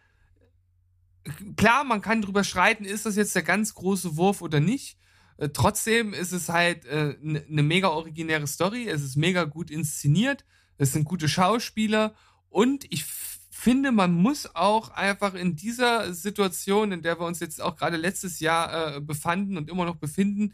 [1.55, 4.97] klar, man kann drüber streiten, ist das jetzt der ganz große Wurf oder nicht.
[5.37, 9.43] Äh, trotzdem ist es halt eine äh, ne- ne mega originäre Story, es ist mega
[9.43, 10.45] gut inszeniert,
[10.77, 12.13] es sind gute Schauspieler.
[12.49, 13.05] Und ich
[13.49, 17.97] finde, man muss auch einfach in dieser Situation, in der wir uns jetzt auch gerade
[17.97, 20.53] letztes Jahr äh, befanden und immer noch befinden,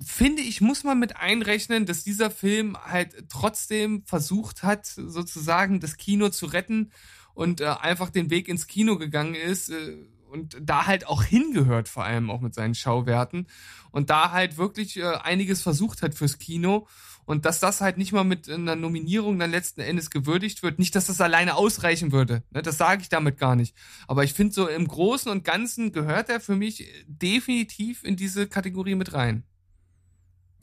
[0.00, 5.96] finde ich, muss man mit einrechnen, dass dieser Film halt trotzdem versucht hat, sozusagen das
[5.96, 6.92] Kino zu retten
[7.34, 9.96] und äh, einfach den Weg ins Kino gegangen ist äh,
[10.32, 13.46] und da halt auch hingehört, vor allem auch mit seinen Schauwerten
[13.90, 16.88] und da halt wirklich äh, einiges versucht hat fürs Kino
[17.24, 20.78] und dass das halt nicht mal mit einer Nominierung dann letzten Endes gewürdigt wird.
[20.78, 22.62] Nicht, dass das alleine ausreichen würde, ne?
[22.62, 23.76] das sage ich damit gar nicht.
[24.08, 28.48] Aber ich finde so im Großen und Ganzen gehört er für mich definitiv in diese
[28.48, 29.44] Kategorie mit rein.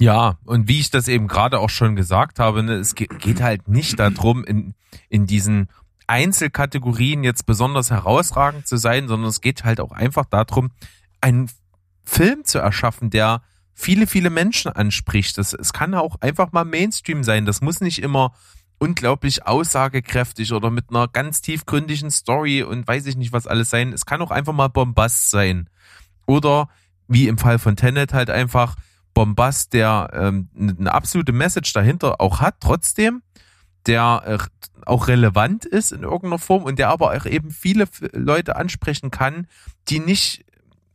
[0.02, 3.42] Ja, und wie ich das eben gerade auch schon gesagt habe, ne, es ge- geht
[3.42, 4.74] halt nicht darum, in,
[5.10, 5.68] in diesen
[6.10, 10.72] Einzelkategorien jetzt besonders herausragend zu sein, sondern es geht halt auch einfach darum,
[11.22, 11.50] einen
[12.04, 13.44] Film zu erschaffen, der
[13.76, 15.38] viele, viele Menschen anspricht.
[15.38, 17.46] Das, es kann auch einfach mal Mainstream sein.
[17.46, 18.34] Das muss nicht immer
[18.80, 23.94] unglaublich aussagekräftig oder mit einer ganz tiefgründigen Story und weiß ich nicht was alles sein.
[23.94, 25.70] Es kann auch einfach mal Bombast sein.
[26.26, 26.70] Oder
[27.08, 28.76] wie im Fall von Tenet halt einfach
[29.14, 33.22] Bombast, der ähm, eine absolute Message dahinter auch hat, trotzdem,
[33.86, 34.38] der äh,
[34.86, 39.48] auch relevant ist in irgendeiner Form und der aber auch eben viele Leute ansprechen kann,
[39.88, 40.46] die nicht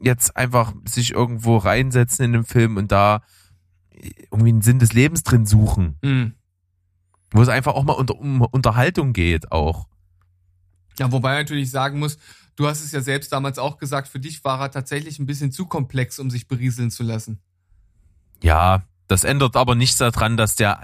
[0.01, 3.23] jetzt einfach sich irgendwo reinsetzen in den Film und da
[4.31, 6.35] irgendwie einen Sinn des Lebens drin suchen, Mhm.
[7.31, 9.89] wo es einfach auch mal unter, um Unterhaltung geht auch.
[10.99, 12.19] Ja, wobei ich natürlich sagen muss,
[12.57, 15.51] du hast es ja selbst damals auch gesagt, für dich war er tatsächlich ein bisschen
[15.53, 17.41] zu komplex, um sich berieseln zu lassen.
[18.43, 20.83] Ja, Das ändert aber nichts daran, dass der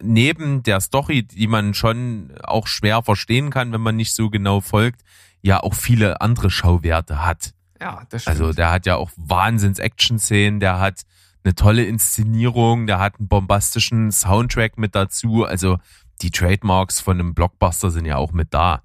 [0.00, 4.60] neben der Story, die man schon auch schwer verstehen kann, wenn man nicht so genau
[4.60, 5.02] folgt,
[5.40, 7.52] ja auch viele andere Schauwerte hat.
[7.80, 8.40] Ja, das stimmt.
[8.40, 11.02] Also der hat ja auch Wahnsinns-Action-Szenen, der hat
[11.44, 15.44] eine tolle Inszenierung, der hat einen bombastischen Soundtrack mit dazu.
[15.44, 15.78] Also
[16.22, 18.82] die Trademarks von einem Blockbuster sind ja auch mit da.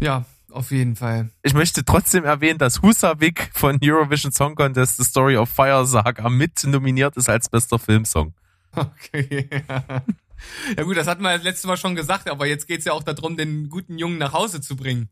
[0.00, 1.30] ja, auf jeden Fall.
[1.42, 6.28] Ich möchte trotzdem erwähnen, dass Husavik von Eurovision Song Contest The Story of Fire Saga
[6.28, 8.34] mit nominiert ist als bester Filmsong.
[8.74, 9.48] Okay.
[10.76, 13.02] Ja gut, das hatten wir das letzte Mal schon gesagt, aber jetzt geht's ja auch
[13.02, 15.08] darum, den guten Jungen nach Hause zu bringen.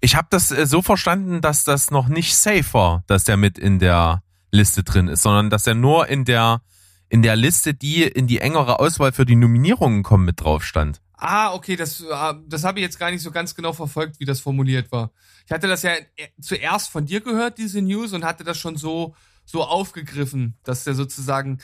[0.00, 3.58] Ich habe das äh, so verstanden, dass das noch nicht safe war, dass der mit
[3.58, 6.60] in der Liste drin ist, sondern dass er nur in der
[7.08, 11.02] in der Liste, die in die engere Auswahl für die Nominierungen kommen, mit drauf stand.
[11.24, 14.24] Ah, okay, das, ah, das habe ich jetzt gar nicht so ganz genau verfolgt, wie
[14.24, 15.12] das formuliert war.
[15.46, 18.76] Ich hatte das ja äh, zuerst von dir gehört, diese News, und hatte das schon
[18.76, 19.14] so,
[19.44, 21.58] so aufgegriffen, dass der sozusagen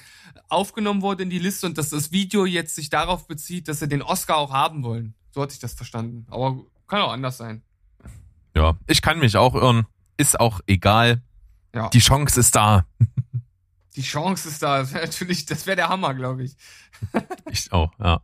[0.48, 3.88] aufgenommen wurde in die Liste und dass das Video jetzt sich darauf bezieht, dass sie
[3.88, 5.14] den Oscar auch haben wollen.
[5.32, 6.24] So hatte ich das verstanden.
[6.30, 7.62] Aber kann auch anders sein.
[8.54, 9.86] Ja, ich kann mich auch irren.
[10.18, 11.20] Ist auch egal.
[11.74, 11.88] Ja.
[11.88, 12.86] Die Chance ist da.
[13.96, 14.78] Die Chance ist da.
[14.78, 16.54] Das wäre natürlich, das wäre der Hammer, glaube ich.
[17.50, 18.20] Ich auch, ja.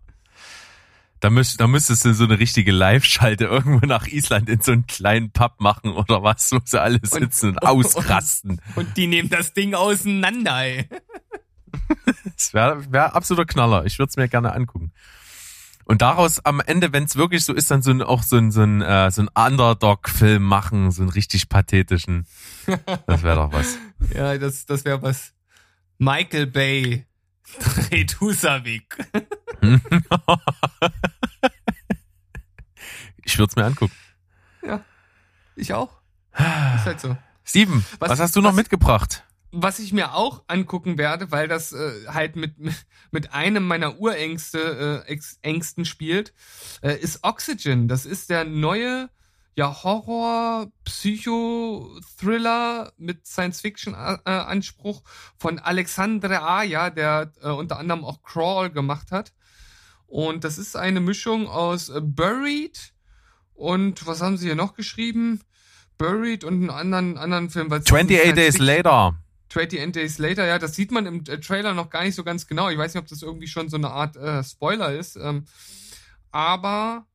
[1.25, 4.87] Da, müsst, da müsstest du so eine richtige Live-Schalte irgendwo nach Island in so einen
[4.87, 8.61] kleinen Pub machen oder was, wo sie alle sitzen und, und- ausrasten.
[8.77, 10.87] Und die nehmen das Ding auseinander, ey.
[12.37, 13.87] Das wäre wär absoluter Knaller.
[13.87, 14.93] Ich würde es mir gerne angucken.
[15.87, 18.51] Und daraus am Ende, wenn es wirklich so ist, dann so ein, auch so ein,
[18.53, 22.27] so ein, äh, so ein Underdog-Film machen, so einen richtig pathetischen.
[23.07, 23.79] Das wäre doch was.
[24.14, 25.33] Ja, das, das wäre was.
[25.97, 27.07] Michael Bay
[27.89, 28.99] dreht Husavik.
[33.35, 33.93] Ich würde es mir angucken.
[34.64, 34.85] Ja,
[35.57, 36.01] ich auch.
[36.35, 37.16] Ist halt so.
[37.45, 39.24] Steven, was, Was- hast du noch was- mitgebracht?
[39.51, 42.55] Was ich mir auch angucken werde, weil das äh, halt mit,
[43.11, 46.32] mit einem meiner Urängste äh, Ängsten spielt,
[46.80, 47.89] äh, ist Oxygen.
[47.89, 49.11] Das ist der neue
[49.57, 55.03] ja, Horror, Psycho, Thriller mit Science-Fiction-Anspruch
[55.39, 59.32] von Alexandre Aya, der äh, unter anderem auch Crawl gemacht hat.
[60.07, 62.93] Und das ist eine Mischung aus äh, Buried
[63.55, 65.40] und was haben sie hier noch geschrieben?
[65.98, 67.70] Buried und einen anderen, anderen Film.
[67.70, 69.18] weil es ist ein 28 Days Science-Fiction- Later.
[69.48, 72.46] 28 Days Later, ja, das sieht man im äh, Trailer noch gar nicht so ganz
[72.46, 72.70] genau.
[72.70, 75.16] Ich weiß nicht, ob das irgendwie schon so eine Art äh, Spoiler ist.
[75.16, 75.44] Ähm,
[76.32, 77.07] aber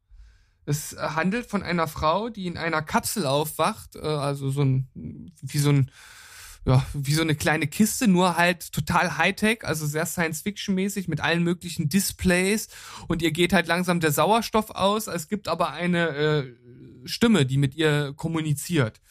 [0.65, 4.87] es handelt von einer Frau, die in einer Kapsel aufwacht, äh, also so ein,
[5.41, 5.91] wie so ein,
[6.70, 11.43] ja, wie so eine kleine Kiste, nur halt total Hightech, also sehr Science-Fiction-mäßig mit allen
[11.43, 12.67] möglichen Displays
[13.07, 15.07] und ihr geht halt langsam der Sauerstoff aus.
[15.07, 16.53] Es gibt aber eine äh,
[17.05, 19.01] Stimme, die mit ihr kommuniziert.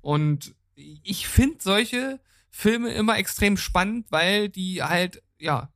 [0.00, 2.18] Und ich finde solche
[2.50, 5.72] Filme immer extrem spannend, weil die halt, ja,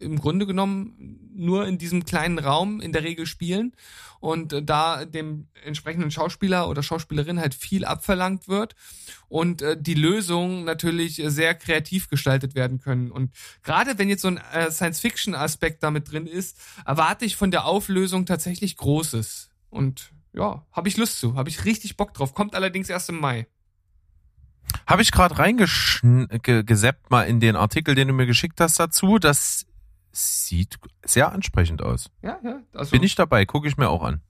[0.00, 3.76] im Grunde genommen nur in diesem kleinen Raum in der Regel spielen
[4.20, 8.76] und äh, da dem entsprechenden Schauspieler oder Schauspielerin halt viel abverlangt wird
[9.28, 13.10] und äh, die Lösungen natürlich sehr kreativ gestaltet werden können.
[13.10, 17.64] Und gerade wenn jetzt so ein äh, Science-Fiction-Aspekt damit drin ist, erwarte ich von der
[17.64, 19.50] Auflösung tatsächlich Großes.
[19.70, 22.34] Und ja, habe ich Lust zu, habe ich richtig Bock drauf.
[22.34, 23.46] Kommt allerdings erst im Mai.
[24.86, 29.18] Habe ich gerade reingeseppt mal in den Artikel, den du mir geschickt hast dazu.
[29.18, 29.66] Das
[30.12, 32.10] sieht sehr ansprechend aus.
[32.22, 32.62] Ja, ja.
[32.72, 34.20] Also, Bin ich dabei, gucke ich mir auch an.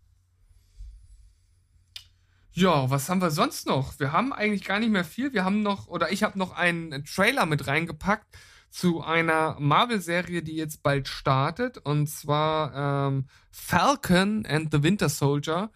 [2.53, 3.99] Ja, was haben wir sonst noch?
[4.01, 5.33] Wir haben eigentlich gar nicht mehr viel.
[5.33, 8.26] Wir haben noch, oder ich habe noch einen Trailer mit reingepackt
[8.70, 11.78] zu einer Marvel-Serie, die jetzt bald startet.
[11.78, 15.70] Und zwar ähm, Falcon and the Winter Soldier.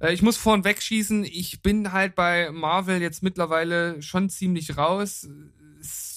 [0.00, 1.24] Äh, ich muss vorn wegschießen.
[1.24, 5.28] Ich bin halt bei Marvel jetzt mittlerweile schon ziemlich raus.
[5.80, 6.11] Es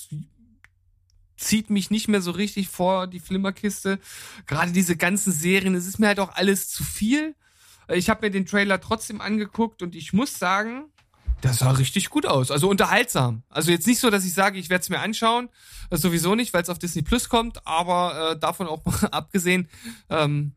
[1.46, 4.00] zieht mich nicht mehr so richtig vor die Flimmerkiste.
[4.48, 7.36] Gerade diese ganzen Serien, es ist mir halt auch alles zu viel.
[7.88, 10.86] Ich habe mir den Trailer trotzdem angeguckt und ich muss sagen,
[11.42, 12.50] das sah richtig gut aus.
[12.50, 13.44] Also unterhaltsam.
[13.50, 15.50] Also jetzt nicht so, dass ich sage, ich werde es mir anschauen.
[15.92, 17.66] Das sowieso nicht, weil es auf Disney Plus kommt.
[17.68, 19.70] Aber äh, davon auch mal abgesehen,
[20.10, 20.54] ähm,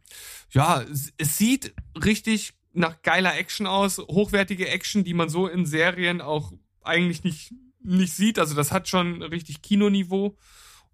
[0.50, 0.82] ja,
[1.18, 3.98] es sieht richtig nach geiler Action aus.
[3.98, 8.38] Hochwertige Action, die man so in Serien auch eigentlich nicht, nicht sieht.
[8.38, 10.38] Also das hat schon richtig Kinoniveau.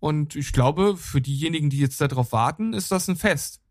[0.05, 3.63] Und ich glaube, für diejenigen, die jetzt darauf warten, ist das ein Fest.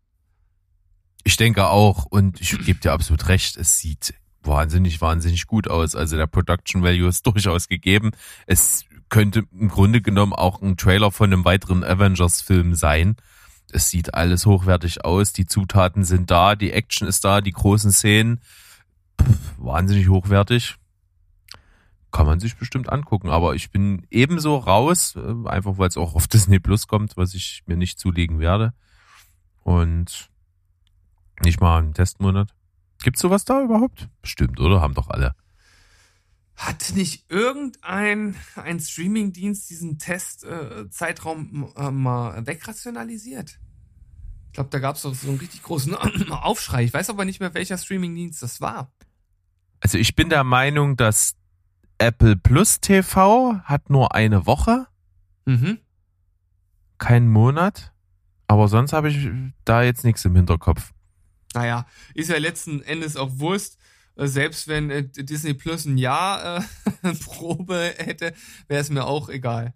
[1.22, 5.94] Ich denke auch und ich gebe dir absolut recht, es sieht wahnsinnig, wahnsinnig gut aus.
[5.94, 8.10] Also der Production Value ist durchaus gegeben.
[8.48, 13.14] Es könnte im Grunde genommen auch ein Trailer von einem weiteren Avengers-Film sein.
[13.70, 17.92] Es sieht alles hochwertig aus, die Zutaten sind da, die Action ist da, die großen
[17.92, 18.40] Szenen,
[19.22, 20.74] pff, wahnsinnig hochwertig.
[22.14, 23.28] Kann man sich bestimmt angucken.
[23.28, 27.34] Aber ich bin ebenso raus, äh, einfach weil es auch auf Disney Plus kommt, was
[27.34, 28.72] ich mir nicht zulegen werde.
[29.64, 30.30] Und
[31.42, 32.54] nicht mal einen Testmonat.
[33.02, 34.08] Gibt's sowas da überhaupt?
[34.22, 34.80] Bestimmt, oder?
[34.80, 35.34] Haben doch alle.
[36.54, 43.58] Hat nicht irgendein ein Streamingdienst diesen Testzeitraum äh, mal wegrationalisiert?
[44.46, 45.94] Ich glaube, da gab es doch so einen richtig großen
[46.30, 46.84] Aufschrei.
[46.84, 48.92] Ich weiß aber nicht mehr, welcher Streamingdienst das war.
[49.80, 51.34] Also ich bin der Meinung, dass
[52.04, 54.86] Apple Plus TV hat nur eine Woche,
[55.46, 55.78] Mhm.
[56.98, 57.92] keinen Monat.
[58.46, 59.28] Aber sonst habe ich
[59.64, 60.92] da jetzt nichts im Hinterkopf.
[61.54, 63.78] Naja, ist ja letzten Endes auch Wurst.
[64.16, 66.58] Äh, Selbst wenn äh, Disney Plus ein Jahr
[67.02, 68.34] äh, Probe hätte,
[68.68, 69.72] wäre es mir auch egal.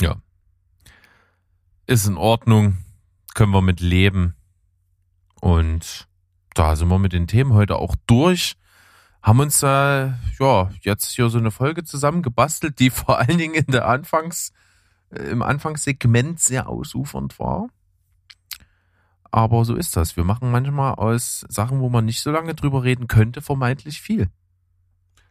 [0.00, 0.20] Ja.
[1.86, 2.76] Ist in Ordnung.
[3.34, 4.34] Können wir mit leben.
[5.40, 6.08] Und
[6.54, 8.56] da sind wir mit den Themen heute auch durch.
[9.22, 13.66] Haben uns äh, ja jetzt hier so eine Folge zusammengebastelt, die vor allen Dingen in
[13.66, 14.52] der Anfangs,
[15.10, 17.68] äh, im Anfangssegment sehr ausufernd war.
[19.30, 20.16] Aber so ist das.
[20.16, 24.30] Wir machen manchmal aus Sachen, wo man nicht so lange drüber reden könnte, vermeintlich viel.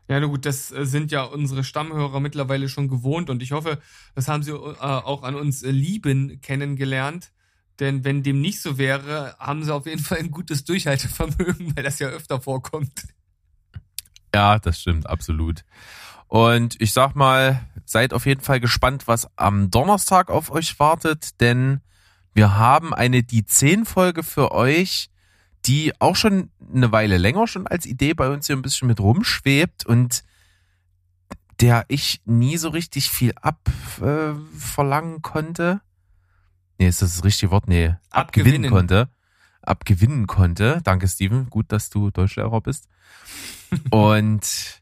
[0.08, 3.80] Ja, na gut, das äh, sind ja unsere Stammhörer mittlerweile schon gewohnt und ich hoffe,
[4.16, 7.32] das haben sie äh, auch an uns äh, lieben kennengelernt.
[7.80, 11.84] Denn wenn dem nicht so wäre, haben sie auf jeden Fall ein gutes Durchhaltevermögen, weil
[11.84, 13.08] das ja öfter vorkommt.
[14.34, 15.64] Ja, das stimmt, absolut.
[16.28, 21.40] Und ich sag mal, seid auf jeden Fall gespannt, was am Donnerstag auf euch wartet,
[21.40, 21.82] denn
[22.34, 25.10] wir haben eine die 10 Folge für euch,
[25.66, 29.00] die auch schon eine Weile länger schon als Idee bei uns hier ein bisschen mit
[29.00, 30.24] rumschwebt und
[31.60, 35.82] der ich nie so richtig viel abverlangen äh, verlangen konnte.
[36.78, 37.68] Nee, ist das das richtige Wort?
[37.68, 38.70] Nee, abgewinnen, Abgewinnen.
[38.70, 39.10] konnte.
[39.68, 40.80] Abgewinnen konnte.
[40.84, 41.50] Danke, Steven.
[41.50, 42.88] Gut, dass du Deutschlehrer bist.
[43.90, 44.82] Und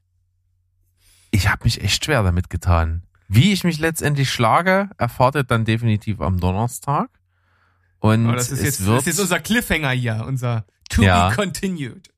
[1.31, 3.03] ich habe mich echt schwer damit getan.
[3.27, 7.09] Wie ich mich letztendlich schlage, erfahrt ihr dann definitiv am Donnerstag.
[7.99, 11.01] Und Aber das ist, es jetzt, wird, das ist jetzt unser Cliffhanger hier, unser To
[11.01, 11.29] Ja.
[11.29, 12.09] be continued.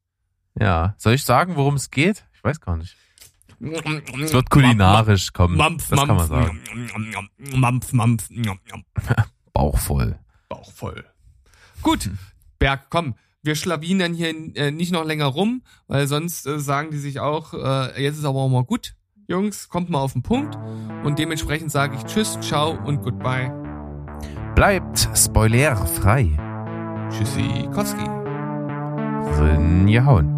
[0.60, 2.26] ja, soll ich sagen, worum es geht?
[2.34, 2.98] Ich weiß gar nicht.
[3.60, 5.56] Es wird kulinarisch kommen.
[5.56, 6.62] Mampf, das kann man Mampf, sagen.
[7.56, 8.60] Mampf, Mampf, Mampf,
[9.54, 10.20] Bauch voll.
[10.50, 11.06] Bauch voll.
[11.82, 12.10] Gut,
[12.60, 16.98] Berg, komm, wir schlawinern hier äh, nicht noch länger rum, weil sonst äh, sagen die
[16.98, 18.94] sich auch, äh, jetzt ist aber auch mal gut.
[19.28, 20.58] Jungs, kommt mal auf den Punkt.
[21.04, 23.52] Und dementsprechend sage ich Tschüss, Ciao und Goodbye.
[24.56, 26.32] Bleibt spoilerfrei.
[27.10, 28.06] Tschüssi, Koski.
[29.40, 30.38] Rinjahauen.